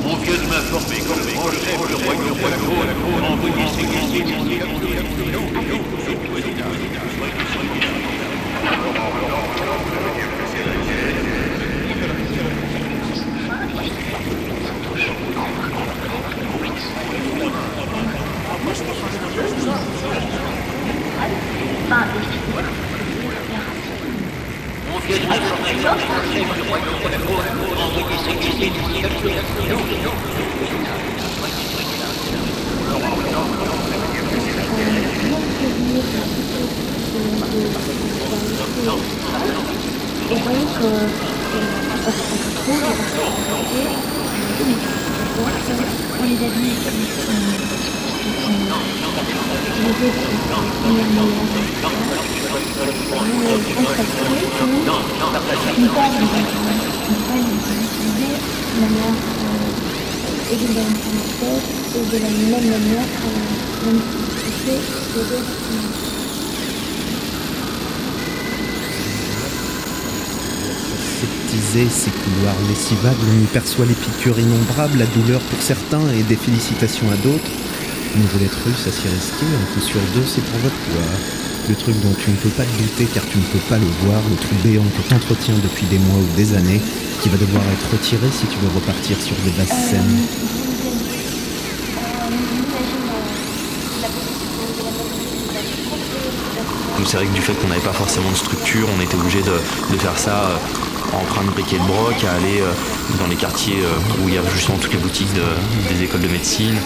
On 0.04 0.16
vient 0.16 0.34
de 0.34 0.46
m'informer 0.48 0.98
que 1.00 1.12
le 1.18 1.24
grand 1.32 1.50
chef 1.50 1.78
du 1.86 1.94
royaume 1.94 2.36
de 2.36 2.46
la 2.50 2.58
côte 2.58 2.92
a 3.22 3.32
envoyé 3.32 3.64
ses 3.74 3.86
guerriers 3.86 4.24
pour 4.24 4.44
nous 4.44 4.58
capturer. 4.58 5.02
On 24.84 24.98
vient 24.98 25.18
de 25.18 25.26
m'informer 25.26 25.74
que 25.74 25.80
le 25.80 25.92
grand 25.92 25.98
chef 25.98 26.54
du 26.54 26.62
royaume 26.68 27.00
de 27.02 27.08
la 27.08 27.18
côte 27.18 27.40
a 27.40 27.84
envoyé 27.84 28.16
ses 28.18 28.34
guerriers 28.34 28.68
pour 28.68 28.88
nous 28.88 29.00
capturer. 29.00 29.42
Et 38.82 40.34
donc, 40.34 40.72
euh, 40.82 41.06
on 41.92 42.10
se 42.10 42.22
retrouve 42.42 42.80
les 42.80 42.90
responsabilités, 42.90 43.86
on 46.18 46.24
les 46.24 46.34
a 46.34 46.48
vus 46.48 46.72
qui 46.72 47.12
sont 47.12 47.32
les 47.32 47.48
autres, 50.02 50.20
on 50.74 50.90
les 50.92 51.06
a 51.06 51.28
contractés, 53.76 54.26
nous, 54.72 54.90
une 55.78 55.88
part 55.88 56.10
de 56.10 56.16
une 56.22 57.20
part 57.22 57.38
utilisée 57.38 58.34
de 58.72 58.80
manière 58.80 59.16
évidemment 60.50 60.98
et 61.94 62.02
de 62.10 62.18
la 62.18 62.30
même 62.30 62.70
manière 62.70 63.08
que 63.12 63.86
même 63.86 64.00
si 71.52 71.68
Ces 71.90 72.10
couloirs 72.10 72.54
lessivables, 72.68 73.26
on 73.26 73.42
y 73.42 73.46
perçoit 73.46 73.86
les 73.86 73.94
piqûres 73.94 74.38
innombrables, 74.38 74.98
la 74.98 75.06
douleur 75.06 75.40
pour 75.40 75.60
certains 75.60 76.06
et 76.14 76.22
des 76.22 76.36
félicitations 76.36 77.10
à 77.10 77.16
d'autres. 77.16 77.50
Une 78.14 78.22
roulette 78.32 78.54
russe 78.64 78.86
à 78.86 78.92
s'y 78.92 79.08
rester, 79.08 79.46
un 79.46 79.74
coup 79.74 79.80
sur 79.80 79.98
deux, 80.14 80.22
c'est 80.24 80.44
pour 80.44 80.60
votre 80.60 80.76
poire. 80.76 81.18
Le 81.68 81.74
truc 81.74 81.98
dont 82.00 82.14
tu 82.22 82.30
ne 82.30 82.36
peux 82.36 82.50
pas 82.50 82.62
te 82.62 82.82
douter 82.82 83.06
car 83.12 83.24
tu 83.26 83.38
ne 83.38 83.42
peux 83.42 83.64
pas 83.68 83.78
le 83.78 83.86
voir, 84.06 84.22
le 84.30 84.36
trou 84.36 84.54
béant 84.62 84.84
que 84.84 85.08
t'entretiens 85.08 85.56
depuis 85.58 85.86
des 85.86 85.98
mois 85.98 86.18
ou 86.22 86.36
des 86.36 86.54
années, 86.54 86.80
qui 87.20 87.28
va 87.28 87.36
devoir 87.36 87.62
être 87.72 87.90
retiré 87.90 88.28
si 88.30 88.46
tu 88.46 88.58
veux 88.62 88.70
repartir 88.74 89.20
sur 89.20 89.34
de 89.44 89.50
basses 89.58 89.90
scènes. 89.90 90.22
C'est 97.04 97.16
vrai 97.16 97.26
que 97.26 97.34
du 97.34 97.42
fait 97.42 97.52
qu'on 97.54 97.68
n'avait 97.68 97.80
pas 97.80 97.92
forcément 97.92 98.30
de 98.30 98.36
structure, 98.36 98.88
on 98.96 99.00
était 99.02 99.16
obligé 99.16 99.42
de, 99.42 99.98
faire 99.98 100.16
ça 100.16 100.48
euh, 100.48 100.56
en 101.14 101.24
train 101.24 101.44
de 101.44 101.50
briquer 101.50 101.76
le 101.78 101.84
broc, 101.84 102.24
à 102.24 102.34
aller 102.34 102.60
euh, 102.60 102.72
dans 103.18 103.26
les 103.26 103.36
quartiers 103.36 103.80
euh, 103.82 104.22
où 104.22 104.28
il 104.28 104.34
y 104.34 104.38
a 104.38 104.42
justement 104.54 104.78
toutes 104.78 104.92
les 104.92 104.98
boutiques 104.98 105.32
des 105.32 106.02
écoles 106.02 106.22
de 106.22 106.28
médecine. 106.28 106.76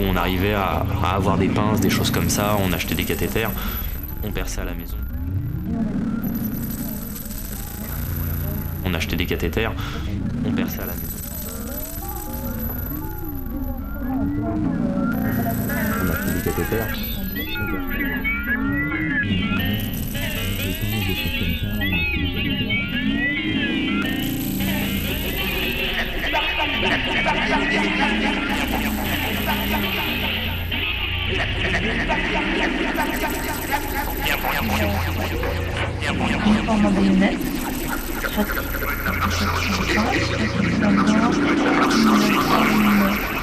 On 0.00 0.16
arrivait 0.16 0.54
à, 0.54 0.86
avoir 1.02 1.36
des 1.36 1.48
pinces, 1.48 1.80
des 1.80 1.90
choses 1.90 2.10
comme 2.10 2.30
ça, 2.30 2.56
on 2.64 2.72
achetait 2.72 2.94
des 2.94 3.04
cathéters, 3.04 3.50
on 4.22 4.30
perçait 4.30 4.62
à 4.62 4.64
la 4.64 4.74
maison. 4.74 4.96
On 8.84 8.94
achetait 8.94 9.16
des 9.16 9.26
cathéters, 9.26 9.72
on 10.46 10.52
perçait 10.52 10.80
à 10.80 10.86
la 10.86 10.94
maison. 10.94 11.17
돼 16.68 16.78
요. 16.78 16.86
Forma 36.68 36.90
de 36.90 37.00
lunettes. 37.00 37.40
Chaque... 38.34 38.54
Chaque... 38.54 38.68
Chaque... 38.68 39.32
Chaque... 39.70 41.32
Chaque... 41.32 41.32
Chaque... 41.32 41.34
Chaque... 42.18 42.54
Chaque... 43.18 43.37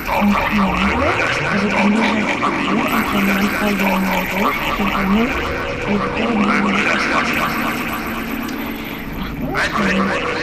achetait 9.55 9.93
des 9.93 10.34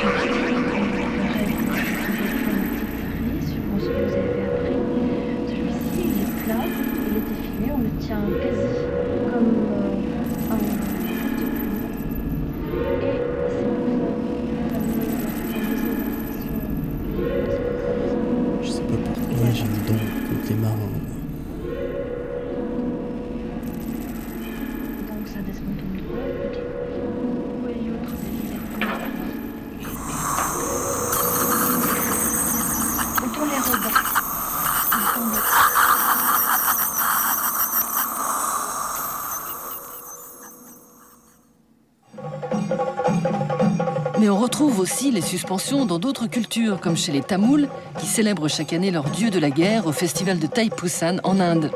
cathéters. 44.23 44.35
en 44.35 44.41
baïonnette. 44.41 44.79
aussi 44.79 45.11
les 45.11 45.21
suspensions 45.21 45.87
dans 45.87 45.99
d'autres 45.99 46.27
cultures, 46.27 46.81
comme 46.81 46.97
chez 46.97 47.13
les 47.13 47.23
Tamouls, 47.23 47.69
qui 47.99 48.07
célèbrent 48.07 48.49
chaque 48.49 48.73
année 48.73 48.91
leur 48.91 49.05
dieu 49.05 49.31
de 49.31 49.39
la 49.39 49.51
guerre 49.51 49.87
au 49.87 49.93
festival 49.93 50.39
de 50.39 50.47
Thaipussan 50.47 51.21
en 51.25 51.41
Inde. 51.41 51.71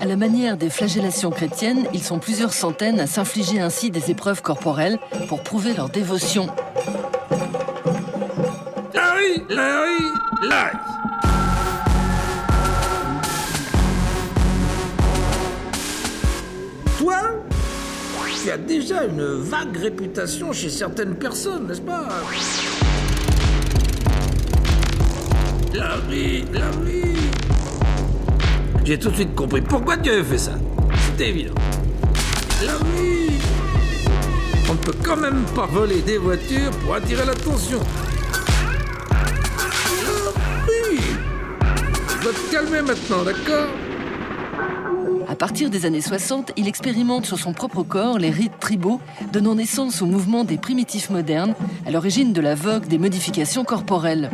À 0.00 0.04
la 0.04 0.16
manière 0.16 0.56
des 0.56 0.70
flagellations 0.70 1.30
chrétiennes, 1.30 1.86
ils 1.92 2.02
sont 2.02 2.18
plusieurs 2.18 2.52
centaines 2.52 3.00
à 3.00 3.06
s'infliger 3.06 3.60
ainsi 3.60 3.90
des 3.90 4.10
épreuves 4.10 4.42
corporelles 4.42 4.98
pour 5.28 5.42
prouver 5.42 5.74
leur 5.74 5.88
dévotion. 5.88 6.48
déjà 18.86 19.04
une 19.04 19.24
vague 19.24 19.76
réputation 19.76 20.52
chez 20.52 20.70
certaines 20.70 21.16
personnes, 21.16 21.66
n'est-ce 21.66 21.80
pas? 21.80 22.06
La 25.74 25.96
vie, 26.08 26.44
la 26.52 26.70
vie 26.84 27.16
J'ai 28.84 28.96
tout 28.96 29.10
de 29.10 29.16
suite 29.16 29.34
compris 29.34 29.60
pourquoi 29.60 29.96
tu 29.96 30.10
avais 30.10 30.22
fait 30.22 30.38
ça. 30.38 30.52
C'était 31.04 31.30
évident. 31.30 31.54
La 32.64 32.74
vie 32.96 33.40
On 34.70 34.74
ne 34.74 34.78
peut 34.78 34.94
quand 35.04 35.16
même 35.16 35.42
pas 35.52 35.66
voler 35.66 36.02
des 36.02 36.18
voitures 36.18 36.70
pour 36.84 36.94
attirer 36.94 37.26
l'attention. 37.26 37.80
La 39.10 40.62
vie 40.64 41.00
Je 42.08 42.22
dois 42.22 42.32
te 42.32 42.52
calmer 42.52 42.82
maintenant, 42.82 43.24
d'accord? 43.24 43.66
À 45.36 45.38
partir 45.38 45.68
des 45.68 45.84
années 45.84 46.00
60, 46.00 46.52
il 46.56 46.66
expérimente 46.66 47.26
sur 47.26 47.38
son 47.38 47.52
propre 47.52 47.82
corps 47.82 48.18
les 48.18 48.30
rites 48.30 48.58
tribaux, 48.58 49.02
donnant 49.34 49.54
naissance 49.54 50.00
au 50.00 50.06
mouvement 50.06 50.44
des 50.44 50.56
primitifs 50.56 51.10
modernes, 51.10 51.54
à 51.84 51.90
l'origine 51.90 52.32
de 52.32 52.40
la 52.40 52.54
vogue 52.54 52.86
des 52.86 52.96
modifications 52.96 53.62
corporelles. 53.62 54.30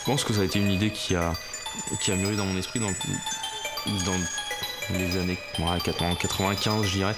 Je 0.00 0.04
pense 0.06 0.24
que 0.24 0.32
ça 0.32 0.40
a 0.40 0.44
été 0.44 0.58
une 0.58 0.70
idée 0.70 0.90
qui 0.90 1.14
a, 1.14 1.34
mûri 2.16 2.34
dans 2.34 2.46
mon 2.46 2.56
esprit 2.56 2.80
dans 3.86 4.18
les 4.90 5.16
années 5.18 5.38
95, 5.56 6.86
je 6.86 6.92
dirais, 6.92 7.14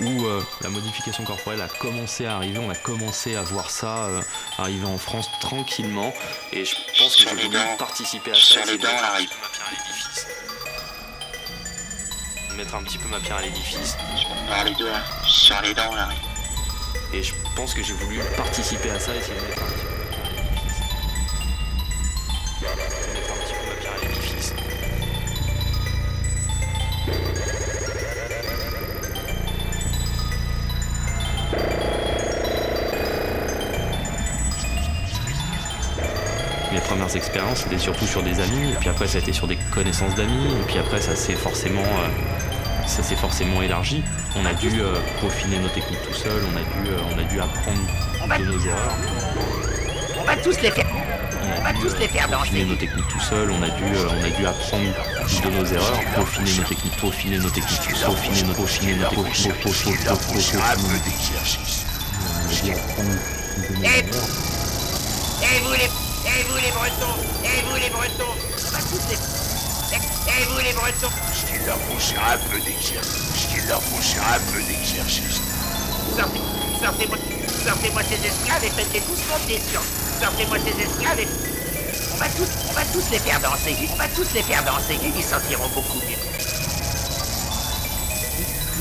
où 0.00 0.24
euh, 0.24 0.42
la 0.60 0.68
modification 0.68 1.24
corporelle 1.24 1.60
a 1.60 1.68
commencé 1.68 2.26
à 2.26 2.36
arriver. 2.36 2.58
On 2.58 2.70
a 2.70 2.74
commencé 2.74 3.36
à 3.36 3.42
voir 3.42 3.70
ça 3.70 4.06
euh, 4.06 4.20
arriver 4.58 4.86
en 4.86 4.98
France 4.98 5.28
tranquillement. 5.40 6.12
Et 6.52 6.64
je 6.64 6.74
pense 6.98 7.16
que 7.16 7.22
j'ai 7.28 7.34
voulu 7.34 7.58
participer 7.78 8.30
à 8.30 8.34
ça. 8.34 8.40
Sur 8.40 8.66
les 8.66 8.78
dents, 8.78 8.88
la 8.88 9.18
Mettre 12.56 12.74
un 12.74 12.82
petit 12.82 12.98
peu 12.98 13.08
ma 13.08 13.20
pierre 13.20 13.36
à 13.36 13.42
l'édifice. 13.42 13.96
Par 14.48 14.64
les 14.64 14.74
doigts, 14.74 15.00
sur 15.24 15.60
les 15.62 15.74
dents, 15.74 15.94
là. 15.94 16.08
Et 17.12 17.22
je 17.22 17.32
pense 17.54 17.72
que 17.72 17.82
j'ai 17.82 17.94
voulu 17.94 18.20
participer 18.36 18.90
à 18.90 18.98
ça, 18.98 19.14
essayer 19.14 19.34
de 19.34 19.40
mettre 19.46 19.62
un 19.62 19.66
petit 19.66 19.86
peu 19.86 19.97
premières 36.98 37.16
expériences, 37.16 37.62
c'était 37.62 37.78
surtout 37.78 38.06
sur 38.06 38.22
des 38.24 38.40
amis, 38.40 38.72
et 38.72 38.74
puis 38.80 38.88
après 38.88 39.06
ça 39.06 39.18
a 39.18 39.20
été 39.20 39.32
sur 39.32 39.46
des 39.46 39.56
connaissances 39.72 40.16
d'amis, 40.16 40.52
et 40.60 40.64
puis 40.66 40.78
après 40.78 41.00
ça 41.00 41.14
s'est 41.14 41.34
forcément, 41.34 41.80
euh, 41.80 42.08
ça 42.88 43.04
s'est 43.04 43.14
forcément 43.14 43.62
élargi. 43.62 44.02
On 44.34 44.44
a 44.44 44.52
dû 44.52 44.68
euh, 44.80 44.94
peaufiner 45.20 45.60
nos 45.60 45.68
techniques 45.68 46.02
tout 46.02 46.14
seul, 46.14 46.42
on 46.52 46.56
a 46.56 46.60
dû, 46.60 46.90
euh, 46.90 47.14
on 47.14 47.18
a 47.18 47.22
dû 47.22 47.40
apprendre 47.40 47.78
de 48.38 48.44
nos 48.44 48.66
erreurs. 48.66 48.96
On 50.20 50.24
va 50.24 50.36
tous 50.36 50.60
les 50.60 50.70
faire. 50.72 50.86
On 51.56 51.62
va 51.62 51.72
tous 51.74 51.96
les 52.00 52.08
faire 52.08 52.28
peaufiner 52.28 52.64
nos 52.64 52.74
techniques 52.74 53.08
tout 53.08 53.20
seul, 53.20 53.48
on 53.50 53.62
a 53.62 53.68
dû, 53.68 53.84
euh, 53.84 54.08
on 54.20 54.24
a 54.24 54.30
dû 54.30 54.46
apprendre 54.46 54.92
de 55.44 55.50
nos 55.50 55.64
erreurs, 55.66 56.00
peaufiner 56.16 56.50
nos 56.56 56.64
techniques, 56.64 56.96
peaufiner 56.96 57.38
nos 57.38 57.50
techniques, 57.50 57.80
peaufiner 58.04 58.42
nos, 58.42 58.54
peaufiner 58.54 58.94
nos 58.94 59.04
techniques, 59.04 59.60
peaufiner, 59.62 59.94
peaufiner, 59.94 59.94
Et, 63.84 64.00
et 65.44 65.60
vous 65.62 65.72
les, 65.72 66.07
et 66.36 66.42
vous 66.44 66.56
les 66.56 66.70
Bretons, 66.70 67.18
et 67.44 67.62
vous 67.64 67.76
les 67.76 67.90
Bretons, 67.90 68.34
on 68.36 68.70
va 68.70 68.78
tous 68.78 69.00
les, 69.08 69.16
et, 69.16 70.44
vous 70.44 70.58
les 70.58 70.72
Bretons. 70.72 71.14
Ce 71.32 71.46
qu'il 71.46 71.64
leur 71.64 71.78
faut, 71.78 71.98
c'est 71.98 72.18
un 72.18 72.38
peu 72.50 72.60
d'exercice. 72.60 73.32
Ce 73.34 73.46
qu'il 73.48 73.66
leur 73.66 73.82
faut, 73.82 74.02
c'est 74.02 74.18
un 74.18 74.40
peu 74.52 74.60
d'exercice. 74.62 75.40
Sortez, 76.16 76.40
sortez-moi, 76.82 77.18
sortez-moi 77.64 78.02
ces 78.04 78.20
esclaves 78.26 78.64
et 78.64 78.70
faites 78.70 78.92
des 78.92 79.00
coups 79.00 79.20
monter 79.30 79.60
sur. 79.70 79.82
Sortez-moi 80.20 80.58
ces 80.64 80.82
esclaves 80.82 81.20
et... 81.20 81.28
On 82.12 82.16
va 82.16 82.28
tous, 82.30 82.48
on 82.68 82.72
va 82.72 82.82
tous 82.92 83.10
les 83.12 83.18
faire 83.20 83.40
danser. 83.40 83.76
On 83.92 83.96
va 83.96 84.08
tous 84.08 84.34
les 84.34 84.42
faire 84.42 84.64
danser. 84.64 84.98
Ils 85.02 85.22
sentiront 85.22 85.68
beaucoup 85.68 85.98
mieux. 85.98 86.18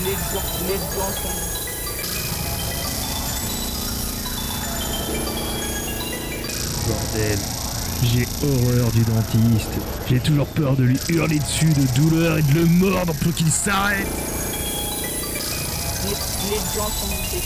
Les 0.04 0.12
les 0.12 1.47
Bordel. 6.88 7.40
J'ai 8.04 8.28
horreur 8.44 8.92
du 8.92 9.02
dentiste. 9.02 9.72
J'ai 10.10 10.20
toujours 10.20 10.48
peur 10.48 10.76
de 10.76 10.84
lui 10.84 11.00
hurler 11.10 11.40
dessus 11.40 11.74
de 11.74 11.86
douleur 12.00 12.38
et 12.38 12.44
de 12.44 12.54
le 12.54 12.66
mordre 12.66 13.14
pour 13.16 13.34
qu'il 13.34 13.52
s'arrête. 13.52 14.08
Les, 16.04 16.10
les 16.10 16.62
dents 16.76 16.92
sont 16.94 17.08
montées. 17.08 17.44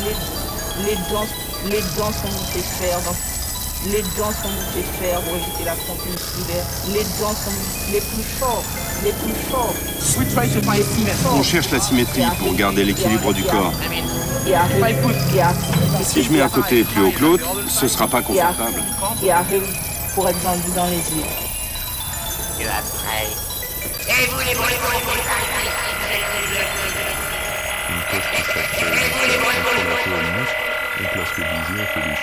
Les, 0.00 0.86
les 0.86 0.96
dents, 1.10 1.26
les 1.66 1.82
dents 1.96 2.12
sont 2.12 2.30
montées. 2.30 2.64
Dans, 3.04 3.16
les 3.90 4.02
dents 4.16 4.30
sont 4.30 4.48
montées 4.48 4.86
fer 5.00 5.20
pour 5.20 5.34
éviter 5.34 5.64
la 5.64 5.74
trompe 5.74 6.06
musculaire. 6.06 6.64
Les 6.92 7.04
dents 7.20 7.34
sont 7.34 7.92
les 7.92 8.00
plus 8.00 8.22
forts. 8.38 8.64
Les 9.04 9.12
plus 9.12 9.34
forts. 9.50 9.74
We 10.18 10.26
try 10.32 10.48
to 10.48 10.62
find 10.62 10.84
On 11.34 11.42
cherche 11.42 11.70
la 11.70 11.80
symétrie 11.80 12.22
pour 12.38 12.54
garder 12.54 12.84
l'équilibre 12.84 13.32
du 13.32 13.42
corps. 13.42 13.72
Et 14.46 16.04
Si 16.04 16.22
je 16.24 16.32
mets 16.32 16.40
un 16.40 16.48
côté 16.48 16.84
plus 16.84 17.02
haut 17.02 17.10
que 17.10 17.20
l'autre, 17.20 17.46
ce 17.68 17.86
sera 17.86 18.08
pas 18.08 18.22
confortable. 18.22 18.82
et 19.22 19.30
arrive 19.30 19.62
pour 20.14 20.28
être 20.28 20.38
vendu 20.38 20.70
dans 20.74 20.86
les 20.86 20.96
îles. 20.96 21.24
Et 22.60 24.26
vous 24.30 24.38
les 24.40 24.54
On 31.00 31.04
place 31.04 31.32
le 31.38 31.44
bijou, 31.44 31.74
on 31.80 31.86
fait 31.86 32.00
des 32.00 32.16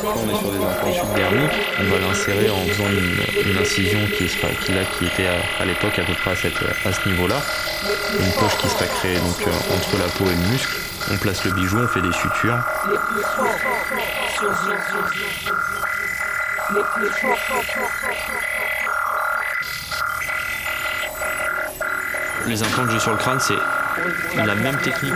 Quand 0.00 0.14
on 0.14 0.28
est 0.28 0.38
sur 0.38 0.50
des 0.50 0.58
fer. 0.58 1.04
subdermiques, 1.04 1.58
on 1.78 1.84
va 1.84 1.98
l'insérer 2.00 2.50
en 2.50 2.66
faisant 2.66 2.90
une, 2.90 3.58
incision 3.58 4.00
qui, 4.16 4.24
là, 4.72 4.84
qui 4.98 5.06
était 5.06 5.26
à, 5.26 5.64
l'époque 5.64 5.98
à 5.98 6.04
peu 6.04 6.14
près 6.14 6.32
à, 6.32 6.92
ce 6.92 7.08
niveau-là. 7.08 7.40
Une 8.20 8.32
poche 8.32 8.56
qui 8.58 8.68
sera 8.68 8.86
créée 8.86 9.16
donc, 9.16 9.40
euh, 9.46 9.74
entre 9.74 9.98
la 9.98 10.08
peau 10.08 10.24
et 10.26 10.34
le 10.34 10.50
muscle. 10.52 10.76
On 11.10 11.16
place 11.16 11.44
le 11.44 11.52
bijou, 11.52 11.78
on 11.78 11.88
fait 11.88 12.02
des 12.02 12.12
sutures. 12.12 12.58
Les 22.46 22.62
implants 22.62 22.84
que 22.84 22.92
j'ai 22.92 23.00
sur 23.00 23.12
le 23.12 23.16
crâne, 23.16 23.40
c'est 23.40 23.56
la 24.36 24.54
même 24.54 24.76
technique 24.78 25.14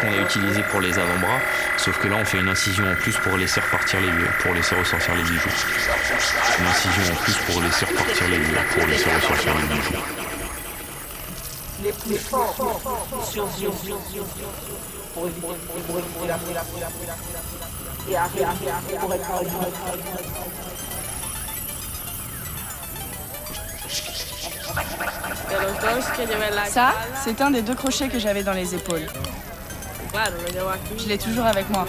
qu'on 0.00 0.06
a 0.06 0.22
utilisée 0.22 0.62
pour 0.70 0.80
les 0.80 0.98
avant-bras, 0.98 1.38
sauf 1.76 1.98
que 1.98 2.08
là 2.08 2.16
on 2.20 2.24
fait 2.24 2.38
une 2.38 2.48
incision 2.48 2.90
en 2.90 2.94
plus 2.94 3.16
pour 3.18 3.36
laisser 3.36 3.60
repartir 3.60 4.00
les 4.00 4.08
pour 4.42 4.54
laisser 4.54 4.74
ressortir 4.74 5.14
les 5.16 5.22
bijoux. 5.22 5.50
Une 6.58 6.66
incision 6.66 7.12
en 7.12 7.16
plus 7.16 7.34
pour 7.46 7.62
laisser 7.62 7.84
repartir 7.84 8.28
les 8.28 8.38
pour 8.38 8.86
laisser 8.86 9.10
ressortir 9.10 9.52
les 9.54 9.74
bijoux. 9.74 9.98
Ça, 26.70 26.94
c'est 27.24 27.40
un 27.40 27.50
des 27.50 27.62
deux 27.62 27.74
crochets 27.74 28.08
que 28.08 28.18
j'avais 28.18 28.42
dans 28.42 28.52
les 28.52 28.74
épaules. 28.74 29.06
Je 30.98 31.08
l'ai 31.08 31.18
toujours 31.18 31.46
avec 31.46 31.68
moi. 31.70 31.86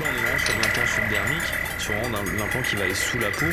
Là 0.00 0.08
on 0.08 0.36
est 0.36 0.38
sur 0.44 0.54
de 0.54 0.62
l'implant 0.62 0.86
subdermique, 0.86 1.48
sur 1.78 1.94
d'un- 2.10 2.38
l'implant 2.38 2.62
qui 2.62 2.76
va 2.76 2.84
aller 2.84 2.94
sous 2.94 3.18
la 3.18 3.30
peau. 3.30 3.46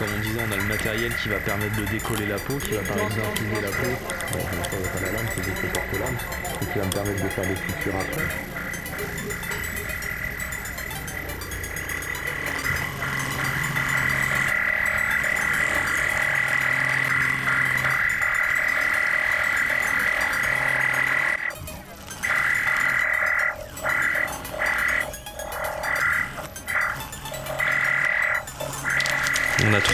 Comme 0.00 0.08
on 0.16 0.20
disait, 0.22 0.40
on 0.40 0.50
a 0.50 0.56
le 0.56 0.64
matériel 0.64 1.12
qui 1.22 1.28
va 1.28 1.36
permettre 1.40 1.76
de 1.76 1.84
décoller 1.84 2.24
la 2.24 2.38
peau, 2.38 2.56
qui 2.56 2.72
va 2.72 2.80
permettre 2.80 3.14
d'infliger 3.16 3.60
la 3.60 3.68
peau. 3.68 3.92
Bon, 4.32 4.38
n'y 4.38 4.86
a 4.86 4.88
pas 4.88 5.00
la 5.04 5.12
lame, 5.12 5.26
c'est 5.36 5.44
juste 5.44 5.62
le 5.62 5.68
porte-lame, 5.68 6.16
et 6.62 6.72
qui 6.72 6.78
va 6.78 6.86
me 6.86 6.90
permettre 6.90 7.22
de 7.22 7.28
faire 7.28 7.44
des 7.44 7.56
sutures 7.56 7.96
après. 8.00 8.59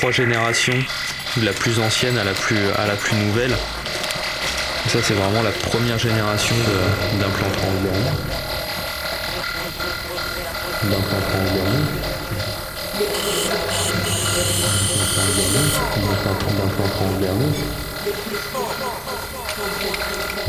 trois 0.07 0.13
générations, 0.13 0.79
de 1.37 1.45
la 1.45 1.53
plus 1.53 1.81
ancienne 1.81 2.17
à 2.17 2.23
la 2.23 2.33
plus, 2.33 2.71
à 2.79 2.87
la 2.87 2.95
plus 2.95 3.17
nouvelle. 3.17 3.57
Ça 4.87 5.03
c'est 5.03 5.15
vraiment 5.15 5.43
la 5.43 5.51
première 5.51 5.99
génération 5.99 6.55
d'implantants 7.19 7.67
en 7.67 7.81
D'implantants 10.89 11.41
en 11.41 11.45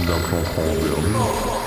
D'implantants 0.05 0.61
en 0.61 1.66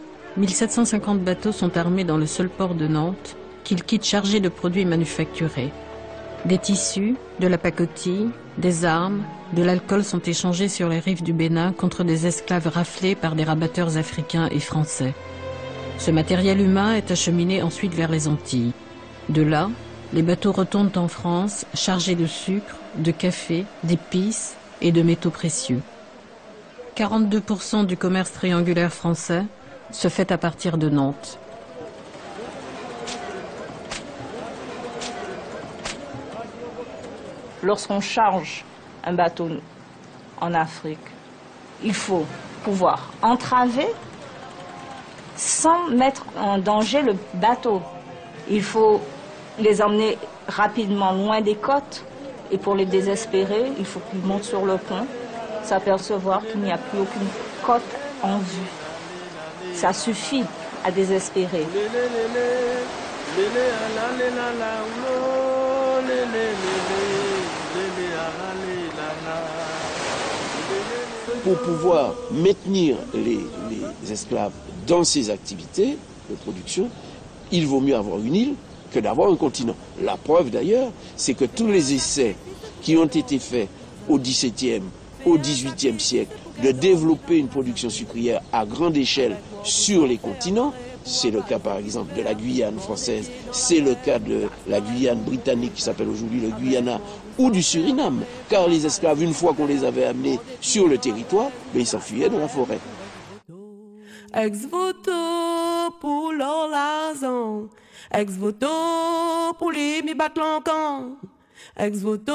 1750 0.37 1.19
bateaux 1.19 1.51
sont 1.51 1.77
armés 1.77 2.05
dans 2.05 2.17
le 2.17 2.25
seul 2.25 2.49
port 2.49 2.73
de 2.73 2.87
Nantes 2.87 3.35
qu'ils 3.63 3.83
quittent 3.83 4.05
chargés 4.05 4.39
de 4.39 4.49
produits 4.49 4.85
manufacturés. 4.85 5.71
Des 6.45 6.57
tissus, 6.57 7.15
de 7.39 7.47
la 7.47 7.57
pacotille, 7.57 8.29
des 8.57 8.85
armes, 8.85 9.23
de 9.53 9.61
l'alcool 9.61 10.03
sont 10.03 10.21
échangés 10.21 10.69
sur 10.69 10.89
les 10.89 10.99
rives 10.99 11.21
du 11.21 11.33
Bénin 11.33 11.73
contre 11.73 12.03
des 12.03 12.27
esclaves 12.27 12.67
raflés 12.67 13.15
par 13.15 13.35
des 13.35 13.43
rabatteurs 13.43 13.97
africains 13.97 14.47
et 14.51 14.59
français. 14.59 15.13
Ce 15.97 16.11
matériel 16.11 16.61
humain 16.61 16.95
est 16.95 17.11
acheminé 17.11 17.61
ensuite 17.61 17.93
vers 17.93 18.09
les 18.09 18.27
Antilles. 18.27 18.71
De 19.29 19.41
là, 19.41 19.69
les 20.13 20.23
bateaux 20.23 20.51
retournent 20.51 20.91
en 20.95 21.07
France 21.07 21.65
chargés 21.73 22.15
de 22.15 22.25
sucre, 22.25 22.77
de 22.97 23.11
café, 23.11 23.65
d'épices 23.83 24.55
et 24.81 24.91
de 24.91 25.01
métaux 25.01 25.29
précieux. 25.29 25.81
42% 26.95 27.85
du 27.85 27.97
commerce 27.97 28.31
triangulaire 28.31 28.91
français 28.91 29.43
se 29.91 30.07
fait 30.07 30.31
à 30.31 30.37
partir 30.37 30.77
de 30.77 30.89
Nantes. 30.89 31.37
Lorsqu'on 37.63 38.01
charge 38.01 38.65
un 39.03 39.13
bateau 39.13 39.49
en 40.39 40.53
Afrique, 40.53 40.99
il 41.83 41.93
faut 41.93 42.25
pouvoir 42.63 43.11
entraver 43.21 43.87
sans 45.35 45.89
mettre 45.89 46.25
en 46.39 46.57
danger 46.57 47.01
le 47.01 47.15
bateau. 47.35 47.81
Il 48.49 48.63
faut 48.63 49.01
les 49.59 49.81
emmener 49.81 50.17
rapidement 50.47 51.11
loin 51.11 51.41
des 51.41 51.55
côtes 51.55 52.03
et 52.51 52.57
pour 52.57 52.75
les 52.75 52.85
désespérer, 52.85 53.71
il 53.77 53.85
faut 53.85 54.01
qu'ils 54.09 54.19
montent 54.19 54.43
sur 54.43 54.65
le 54.65 54.77
pont 54.77 55.05
s'apercevoir 55.63 56.41
qu'il 56.45 56.61
n'y 56.61 56.71
a 56.71 56.77
plus 56.77 56.99
aucune 56.99 57.27
côte 57.63 57.81
en 58.23 58.37
vue. 58.39 58.80
Ça 59.81 59.93
suffit 59.93 60.43
à 60.83 60.91
désespérer. 60.91 61.65
Pour 71.43 71.61
pouvoir 71.63 72.13
maintenir 72.31 72.97
les, 73.15 73.39
esclaves 74.11 74.51
dans 74.85 75.03
ces 75.03 75.31
activités 75.31 75.97
de 76.29 76.35
production, 76.35 76.87
il 77.51 77.65
vaut 77.65 77.79
mieux 77.79 77.95
avoir 77.95 78.19
une 78.19 78.35
île 78.35 78.53
que 78.93 78.99
d'avoir 78.99 79.31
un 79.31 79.35
continent. 79.35 79.75
La 80.03 80.15
preuve 80.15 80.51
d'ailleurs, 80.51 80.91
c'est 81.15 81.33
que 81.33 81.45
tous 81.45 81.65
les 81.65 81.95
essais 81.95 82.35
qui 82.83 82.97
ont 82.97 83.05
été 83.05 83.39
faits 83.39 83.67
au 84.07 84.19
XVIIe, 84.19 84.83
au 85.25 85.39
XVIIIe 85.39 85.99
siècle 85.99 86.37
de 86.63 86.71
développer 86.71 87.37
une 87.37 87.47
production 87.47 87.89
sucrière 87.89 88.41
à 88.51 88.65
grande 88.65 88.97
échelle 88.97 89.37
sur 89.63 90.05
les 90.05 90.17
continents. 90.17 90.73
C'est 91.03 91.31
le 91.31 91.41
cas 91.41 91.57
par 91.57 91.77
exemple 91.77 92.15
de 92.15 92.21
la 92.21 92.35
Guyane 92.35 92.77
française, 92.77 93.31
c'est 93.51 93.79
le 93.79 93.95
cas 93.95 94.19
de 94.19 94.47
la 94.67 94.79
Guyane 94.81 95.21
britannique 95.21 95.73
qui 95.73 95.81
s'appelle 95.81 96.07
aujourd'hui 96.07 96.39
le 96.39 96.49
Guyana 96.49 97.01
ou 97.39 97.49
du 97.49 97.63
Suriname. 97.63 98.21
Car 98.49 98.67
les 98.67 98.85
esclaves, 98.85 99.23
une 99.23 99.33
fois 99.33 99.53
qu'on 99.53 99.65
les 99.65 99.83
avait 99.83 100.05
amenés 100.05 100.39
sur 100.59 100.87
le 100.87 100.97
territoire, 100.99 101.49
ben, 101.73 101.79
ils 101.79 101.87
s'enfuyaient 101.87 102.29
dans 102.29 102.39
la 102.39 102.47
forêt. 102.47 102.79
Ex 104.33 104.59
voto 104.69 105.11
pour 105.99 106.31
ex 108.13 108.31
voto 108.33 108.67
pour 109.57 109.71
les 109.71 110.03
ex 111.77 111.97
voto 111.99 112.33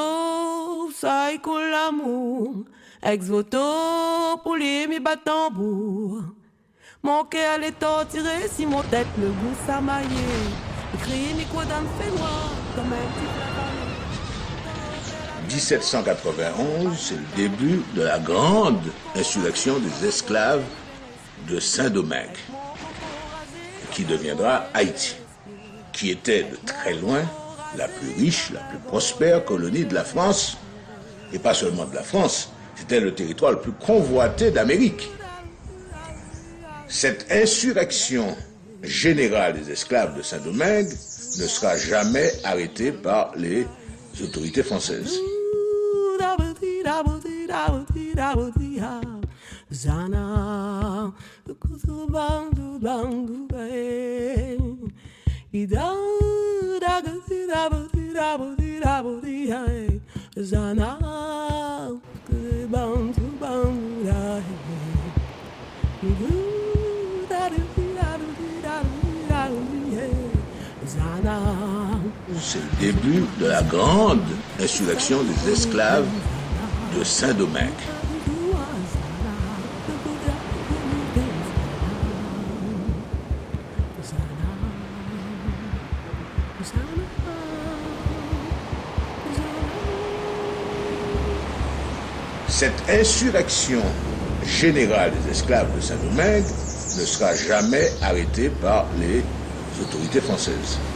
ça 0.92 1.28
l'amour. 1.72 2.64
Ex 3.08 3.26
voto 3.26 4.36
pour 4.42 4.56
les 4.56 4.88
mi 4.88 4.98
tambour. 5.24 6.22
Mon 7.04 7.22
cœur 7.22 7.62
est 7.62 7.78
torturé 7.78 8.48
si 8.50 8.66
mon 8.66 8.82
tête 8.82 9.06
le 9.16 9.28
goût 9.28 9.54
s'amaillé. 9.64 10.08
Crie 11.02 11.32
mi 11.36 11.44
quoi 11.44 11.64
d'un 11.66 11.84
fait 12.00 12.10
noir 12.10 12.50
comme 12.74 12.92
un 12.92 13.06
petit 15.46 15.54
1791, 15.54 16.98
c'est 16.98 17.14
le 17.14 17.36
début 17.36 17.80
de 17.94 18.02
la 18.02 18.18
grande 18.18 18.82
insurrection 19.14 19.78
des 19.78 20.08
esclaves 20.08 20.64
de 21.48 21.60
Saint-Domingue, 21.60 22.40
qui 23.92 24.02
deviendra 24.02 24.64
Haïti, 24.74 25.14
qui 25.92 26.10
était 26.10 26.42
de 26.42 26.56
très 26.66 26.94
loin 26.94 27.22
la 27.76 27.86
plus 27.86 28.10
riche, 28.14 28.50
la 28.52 28.60
plus 28.62 28.78
prospère 28.78 29.44
colonie 29.44 29.84
de 29.84 29.94
la 29.94 30.02
France, 30.02 30.56
et 31.32 31.38
pas 31.38 31.54
seulement 31.54 31.84
de 31.84 31.94
la 31.94 32.02
France, 32.02 32.50
c'était 32.76 33.00
le 33.00 33.14
territoire 33.14 33.52
le 33.52 33.60
plus 33.60 33.72
convoité 33.72 34.50
d'Amérique. 34.50 35.10
Cette 36.88 37.26
insurrection 37.32 38.36
générale 38.82 39.54
des 39.54 39.72
esclaves 39.72 40.16
de 40.16 40.22
Saint-Domingue 40.22 40.88
ne 40.88 41.46
sera 41.46 41.76
jamais 41.76 42.30
arrêtée 42.44 42.92
par 42.92 43.32
les 43.36 43.66
autorités 44.22 44.62
françaises. 44.62 45.18
C'est 72.40 72.58
le 72.58 72.92
début 72.92 73.24
de 73.40 73.46
la 73.46 73.62
grande 73.62 74.20
insurrection 74.60 75.18
des 75.22 75.52
esclaves 75.52 76.06
de 76.96 77.02
Saint-Domingue. 77.04 77.70
Cette 92.58 92.88
insurrection 92.88 93.82
générale 94.42 95.12
des 95.12 95.30
esclaves 95.30 95.76
de 95.76 95.80
Saint-Domingue 95.82 96.46
ne 96.98 97.04
sera 97.04 97.34
jamais 97.34 97.92
arrêtée 98.00 98.48
par 98.48 98.86
les 98.98 99.20
autorités 99.78 100.22
françaises. 100.22 100.95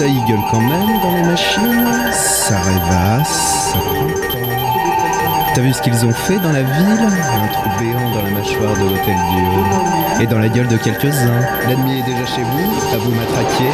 Ça 0.00 0.06
y 0.06 0.18
gueule 0.22 0.40
quand 0.50 0.62
même 0.62 0.98
dans 1.02 1.14
les 1.14 1.22
machines, 1.24 1.86
ça 2.10 2.58
rêvasse, 2.58 3.74
T'as 5.54 5.60
vu 5.60 5.74
ce 5.74 5.82
qu'ils 5.82 6.06
ont 6.06 6.12
fait 6.12 6.38
dans 6.38 6.52
la 6.52 6.62
ville? 6.62 7.04
Un 7.04 7.48
trou 7.48 7.68
béant 7.78 8.08
dans 8.14 8.22
la 8.22 8.30
mâchoire 8.30 8.72
de 8.76 8.88
l'hôtel 8.88 9.14
Dieu. 9.30 10.22
Et 10.22 10.26
dans 10.26 10.38
la 10.38 10.48
gueule 10.48 10.68
de 10.68 10.78
quelques-uns. 10.78 11.42
L'ennemi 11.68 11.98
est 11.98 12.02
déjà 12.02 12.24
chez 12.24 12.40
vous, 12.40 12.94
à 12.94 12.96
vous 12.96 13.10
matraquer. 13.10 13.68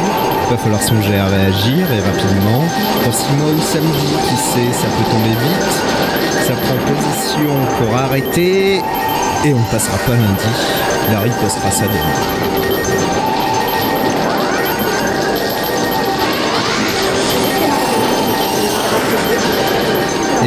Va 0.49 0.57
falloir 0.57 0.83
songer 0.83 1.17
à 1.17 1.27
réagir 1.27 1.87
et 1.93 2.01
rapidement. 2.01 2.65
Pour 3.05 3.13
six 3.13 3.31
mois 3.31 3.51
ou 3.51 3.61
samedi, 3.61 4.07
qui 4.27 4.35
sait, 4.35 4.73
ça 4.73 4.87
peut 4.87 5.09
tomber 5.09 5.29
vite. 5.29 6.45
Ça 6.45 6.53
prend 6.55 6.75
position 6.93 7.55
pour 7.79 7.95
arrêter. 7.95 8.81
Et 9.45 9.53
on 9.53 9.59
ne 9.59 9.71
passera 9.71 9.97
pas 9.99 10.11
lundi. 10.11 10.51
Larry 11.09 11.31
postera 11.41 11.71
ça 11.71 11.85
demain. 11.85 12.76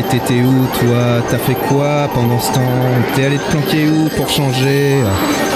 T'étais 0.09 0.40
où 0.40 0.66
toi? 0.80 1.22
T'as 1.28 1.38
fait 1.38 1.55
quoi 1.55 2.09
pendant 2.14 2.38
ce 2.38 2.53
temps? 2.53 2.61
T'es 3.14 3.24
allé 3.26 3.38
te 3.38 3.51
planquer 3.51 3.88
où 3.88 4.09
pour 4.16 4.28
changer? 4.28 5.03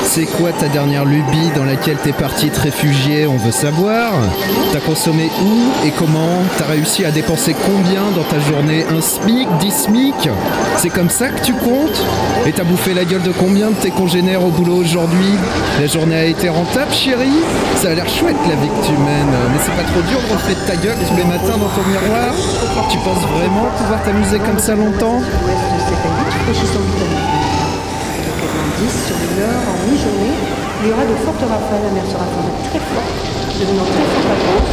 C'est 0.04 0.26
quoi 0.26 0.52
ta 0.52 0.68
dernière 0.68 1.04
lubie 1.04 1.50
dans 1.56 1.64
laquelle 1.64 1.96
t'es 1.96 2.12
parti 2.12 2.48
te 2.48 2.60
réfugier? 2.60 3.26
On 3.26 3.36
veut 3.36 3.50
savoir. 3.50 4.12
T'as 4.72 4.78
consommé 4.78 5.28
où 5.42 5.86
et 5.86 5.90
comment? 5.90 6.42
T'as 6.56 6.66
réussi 6.66 7.04
à 7.04 7.10
dépenser 7.10 7.56
combien 7.66 8.02
dans 8.14 8.22
ta 8.22 8.38
journée? 8.38 8.84
Un 8.96 9.00
SMIC 9.00 9.48
10 9.58 9.70
SMIC? 9.72 10.28
C'est 10.76 10.90
comme 10.90 11.10
ça 11.10 11.28
que 11.28 11.42
tu 11.42 11.52
comptes? 11.54 12.00
Et 12.46 12.52
t'as 12.52 12.62
bouffé 12.62 12.94
la 12.94 13.04
gueule 13.04 13.22
de 13.22 13.32
combien 13.32 13.70
de 13.70 13.74
tes 13.74 13.90
congénères 13.90 14.44
au 14.44 14.50
boulot 14.50 14.76
aujourd'hui? 14.76 15.34
La 15.80 15.86
journée 15.88 16.16
a 16.16 16.24
été 16.24 16.48
rentable 16.48 16.92
chérie? 16.92 17.42
Ça 17.76 17.88
a 17.90 17.94
l'air 17.94 18.08
chouette 18.08 18.36
la 18.48 18.54
vie 18.54 18.68
que 18.68 18.86
tu 18.86 18.92
mènes. 18.92 19.34
Mais 19.52 19.58
c'est 19.64 19.74
pas 19.74 19.90
trop 19.90 20.02
dur 20.02 20.20
de 20.28 20.32
refaire 20.32 20.64
ta 20.66 20.76
gueule 20.76 20.96
tous 21.08 21.16
les 21.16 21.24
matins 21.24 21.58
dans 21.58 21.70
ton 21.70 21.88
miroir? 21.88 22.34
Tu 22.88 22.98
penses 22.98 23.24
vraiment 23.38 23.66
pouvoir 23.76 24.02
t'amuser 24.04 24.38
comme 24.38 24.58
ça 24.58 24.74
longtemps? 24.76 25.20
Sur 28.88 29.16
le 29.16 29.28
nord 29.40 29.64
en 29.70 29.76
mi-journée, 29.90 30.36
il 30.82 30.88
y 30.88 30.92
aura 30.92 31.04
de 31.04 31.14
fortes 31.24 31.40
rafales. 31.40 31.82
La 31.84 31.90
mer 31.90 32.04
sera 32.04 32.24
formée 32.24 32.52
très 32.68 32.80
forte, 32.80 33.14
devenant 33.60 33.84
très 33.84 34.04
forte 34.12 34.28
à 34.28 34.36
grandes 34.44 34.64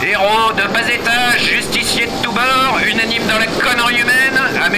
Héros 0.00 0.52
de 0.52 0.72
bas 0.72 0.88
étage, 0.88 1.42
justicier 1.42 2.06
de 2.06 2.10
tout 2.22 2.32
bord, 2.32 2.78
unanime 2.86 3.22
dans 3.26 3.38
la 3.38 3.46
connerie 3.46 4.00
humaine, 4.00 4.27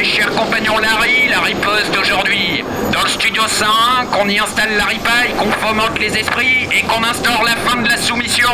mes 0.01 0.07
chers 0.07 0.31
compagnons 0.31 0.79
Larry, 0.79 1.29
la 1.29 1.41
riposte 1.41 1.93
d'aujourd'hui. 1.93 2.65
Dans 2.91 3.03
le 3.03 3.09
studio 3.09 3.43
101, 3.47 4.07
qu'on 4.07 4.29
y 4.29 4.39
installe 4.39 4.75
la 4.79 4.85
ripaille, 4.85 5.35
qu'on 5.37 5.51
fomente 5.51 5.99
les 5.99 6.17
esprits 6.17 6.69
et 6.73 6.83
qu'on 6.83 7.05
instaure 7.05 7.43
la 7.45 7.57
fin 7.57 7.83
de 7.83 7.89
la 7.89 7.99
soumission. 7.99 8.49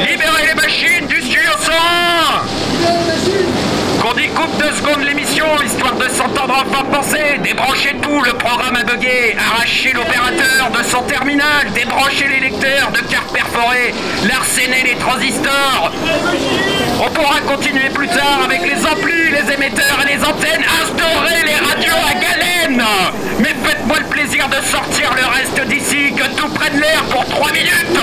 Libérez 0.00 0.46
les 0.48 0.54
machines 0.54 1.06
du 1.06 1.20
studio 1.20 1.50
101 1.60 3.47
Qu'on 4.08 4.14
découpe 4.14 4.56
deux 4.58 4.72
secondes 4.72 5.04
l'émission, 5.04 5.44
histoire 5.62 5.94
de 5.96 6.08
s'entendre 6.08 6.64
enfin 6.64 6.82
penser, 6.84 7.38
débrancher 7.44 7.94
tout, 8.00 8.22
le 8.22 8.32
programme 8.32 8.76
a 8.76 8.82
bugué, 8.82 9.36
arracher 9.38 9.92
l'opérateur 9.92 10.70
de 10.70 10.82
son 10.82 11.02
terminal, 11.02 11.70
débrancher 11.74 12.26
les 12.28 12.40
lecteurs 12.40 12.90
de 12.92 13.00
cartes 13.00 13.30
perforées, 13.34 13.92
l'arsener 14.26 14.82
les 14.82 14.94
transistors. 14.94 15.92
On 17.04 17.10
pourra 17.10 17.40
continuer 17.40 17.90
plus 17.90 18.08
tard 18.08 18.40
avec 18.44 18.62
les 18.62 18.86
amplis, 18.86 19.30
les 19.30 19.52
émetteurs 19.52 19.98
et 20.02 20.16
les 20.16 20.24
antennes, 20.24 20.64
instaurer 20.82 21.44
les 21.44 21.56
radios 21.56 22.17
Mais 23.38 23.54
faites-moi 23.64 23.98
le 23.98 24.04
plaisir 24.06 24.48
de 24.48 24.56
sortir 24.66 25.10
le 25.14 25.26
reste 25.26 25.60
d'ici, 25.68 26.12
que 26.12 26.24
tout 26.36 26.48
prenne 26.48 26.78
l'air 26.78 27.02
pour 27.10 27.24
3 27.24 27.52
minutes. 27.52 27.98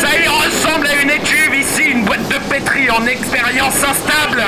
Ça 0.00 0.08
y 0.16 0.26
ressemble 0.26 0.86
à 0.86 1.02
une 1.02 1.10
étuve 1.10 1.54
ici, 1.54 1.90
une 1.90 2.04
boîte 2.04 2.26
de 2.28 2.38
pétri 2.50 2.90
en 2.90 3.06
expérience 3.06 3.76
instable. 3.76 4.42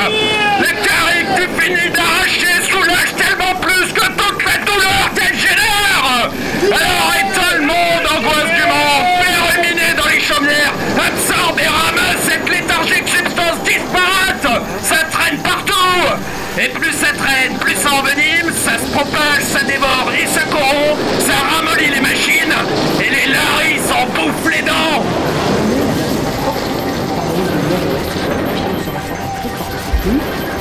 Le 0.60 0.66
carré 0.66 1.24
que 1.24 1.42
tu 1.42 1.48
finis 1.60 1.90
d'arracher 1.90 2.62
soulage 2.70 3.14
tellement 3.16 3.54
plus 3.60 3.92
que 3.92 4.06
toute 4.06 4.44
la 4.44 4.58
douleur 4.64 5.10
qu'elle 5.14 5.38
génère. 5.38 6.30
Alors 6.64 7.14
éteins 7.20 7.56
le 7.58 7.66
monde, 7.66 8.06
angoisse 8.10 8.52
du 8.54 8.62
monde, 8.62 9.04
fais 9.20 9.60
ruminer 9.60 9.94
dans 9.96 10.08
les 10.08 10.20
chaumières, 10.20 10.72
absorbe 10.96 11.60
et 11.60 11.68
ramasse 11.68 12.22
cette 12.28 12.48
léthargique 12.48 13.08
substance 13.08 13.62
disparate. 13.64 14.62
Ça 14.82 15.04
traîne 15.10 15.38
partout. 15.42 15.72
Et 16.58 16.68
plus 16.68 16.92
ça 16.92 17.12
traîne, 17.16 17.56
plus 17.58 17.74
ça 17.74 17.90
envenime, 17.94 18.51
ça 18.72 18.78
se 18.78 18.90
propage, 18.90 19.42
ça 19.42 19.62
dévore 19.64 20.10
et 20.18 20.26
ça 20.26 20.42
corrompt, 20.44 20.96
ça 21.20 21.34
ramollit 21.56 21.90
les 21.90 22.00
machines, 22.00 22.54
et 23.00 23.10
les 23.10 23.32
laris 23.32 23.80
s'en 23.86 24.06
bouffent 24.06 24.50
les 24.50 24.62
dents. 24.62 25.02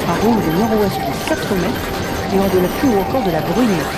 par 0.06 0.18
onde 0.28 0.42
de 0.42 0.52
nord-ouest 0.60 0.98
de 0.98 1.30
4 1.30 1.56
mètres 1.56 1.88
et 2.34 2.40
en 2.40 2.44
de 2.44 2.62
la 2.62 2.68
pluie 2.80 2.90
ou 2.90 3.00
encore 3.00 3.24
de 3.24 3.32
la 3.32 3.42
bruyère. 3.42 3.90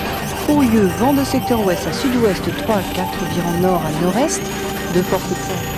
Au 0.47 0.61
lieu, 0.61 0.89
vent 0.99 1.13
de 1.13 1.23
secteur 1.23 1.65
ouest 1.65 1.87
à 1.87 1.93
sud-ouest 1.93 2.43
3 2.57 2.75
à 2.75 2.81
4, 2.93 3.07
virant 3.33 3.57
nord 3.61 3.81
à 3.85 4.03
nord-est, 4.03 4.41
de 4.93 5.01
fortes 5.01 5.23
fortes. 5.23 5.72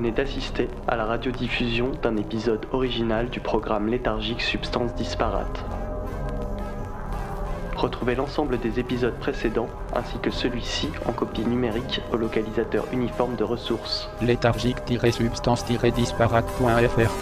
Venez 0.00 0.12
d'assister 0.12 0.68
à 0.88 0.96
la 0.96 1.04
radiodiffusion 1.04 1.92
d'un 2.02 2.16
épisode 2.16 2.64
original 2.72 3.28
du 3.28 3.40
programme 3.40 3.88
léthargique 3.88 4.40
Substances 4.40 4.94
disparates. 4.94 5.62
Retrouvez 7.76 8.14
l'ensemble 8.14 8.58
des 8.58 8.80
épisodes 8.80 9.18
précédents 9.20 9.68
ainsi 9.94 10.16
que 10.18 10.30
celui-ci 10.30 10.88
en 11.04 11.12
copie 11.12 11.44
numérique 11.44 12.00
au 12.14 12.16
localisateur 12.16 12.86
uniforme 12.92 13.36
de 13.36 13.44
ressources. 13.44 14.08
léthargique-substance-disparate.fr 14.22 17.12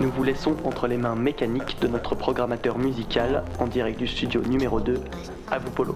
Nous 0.00 0.10
vous 0.10 0.22
laissons 0.22 0.56
entre 0.64 0.86
les 0.86 0.96
mains 0.96 1.14
mécaniques 1.14 1.76
de 1.82 1.88
notre 1.88 2.14
programmateur 2.14 2.78
musical 2.78 3.44
en 3.58 3.66
direct 3.66 3.98
du 3.98 4.06
studio 4.06 4.40
numéro 4.40 4.80
2. 4.80 4.98
À 5.50 5.58
vous 5.58 5.70
Polo. 5.72 5.94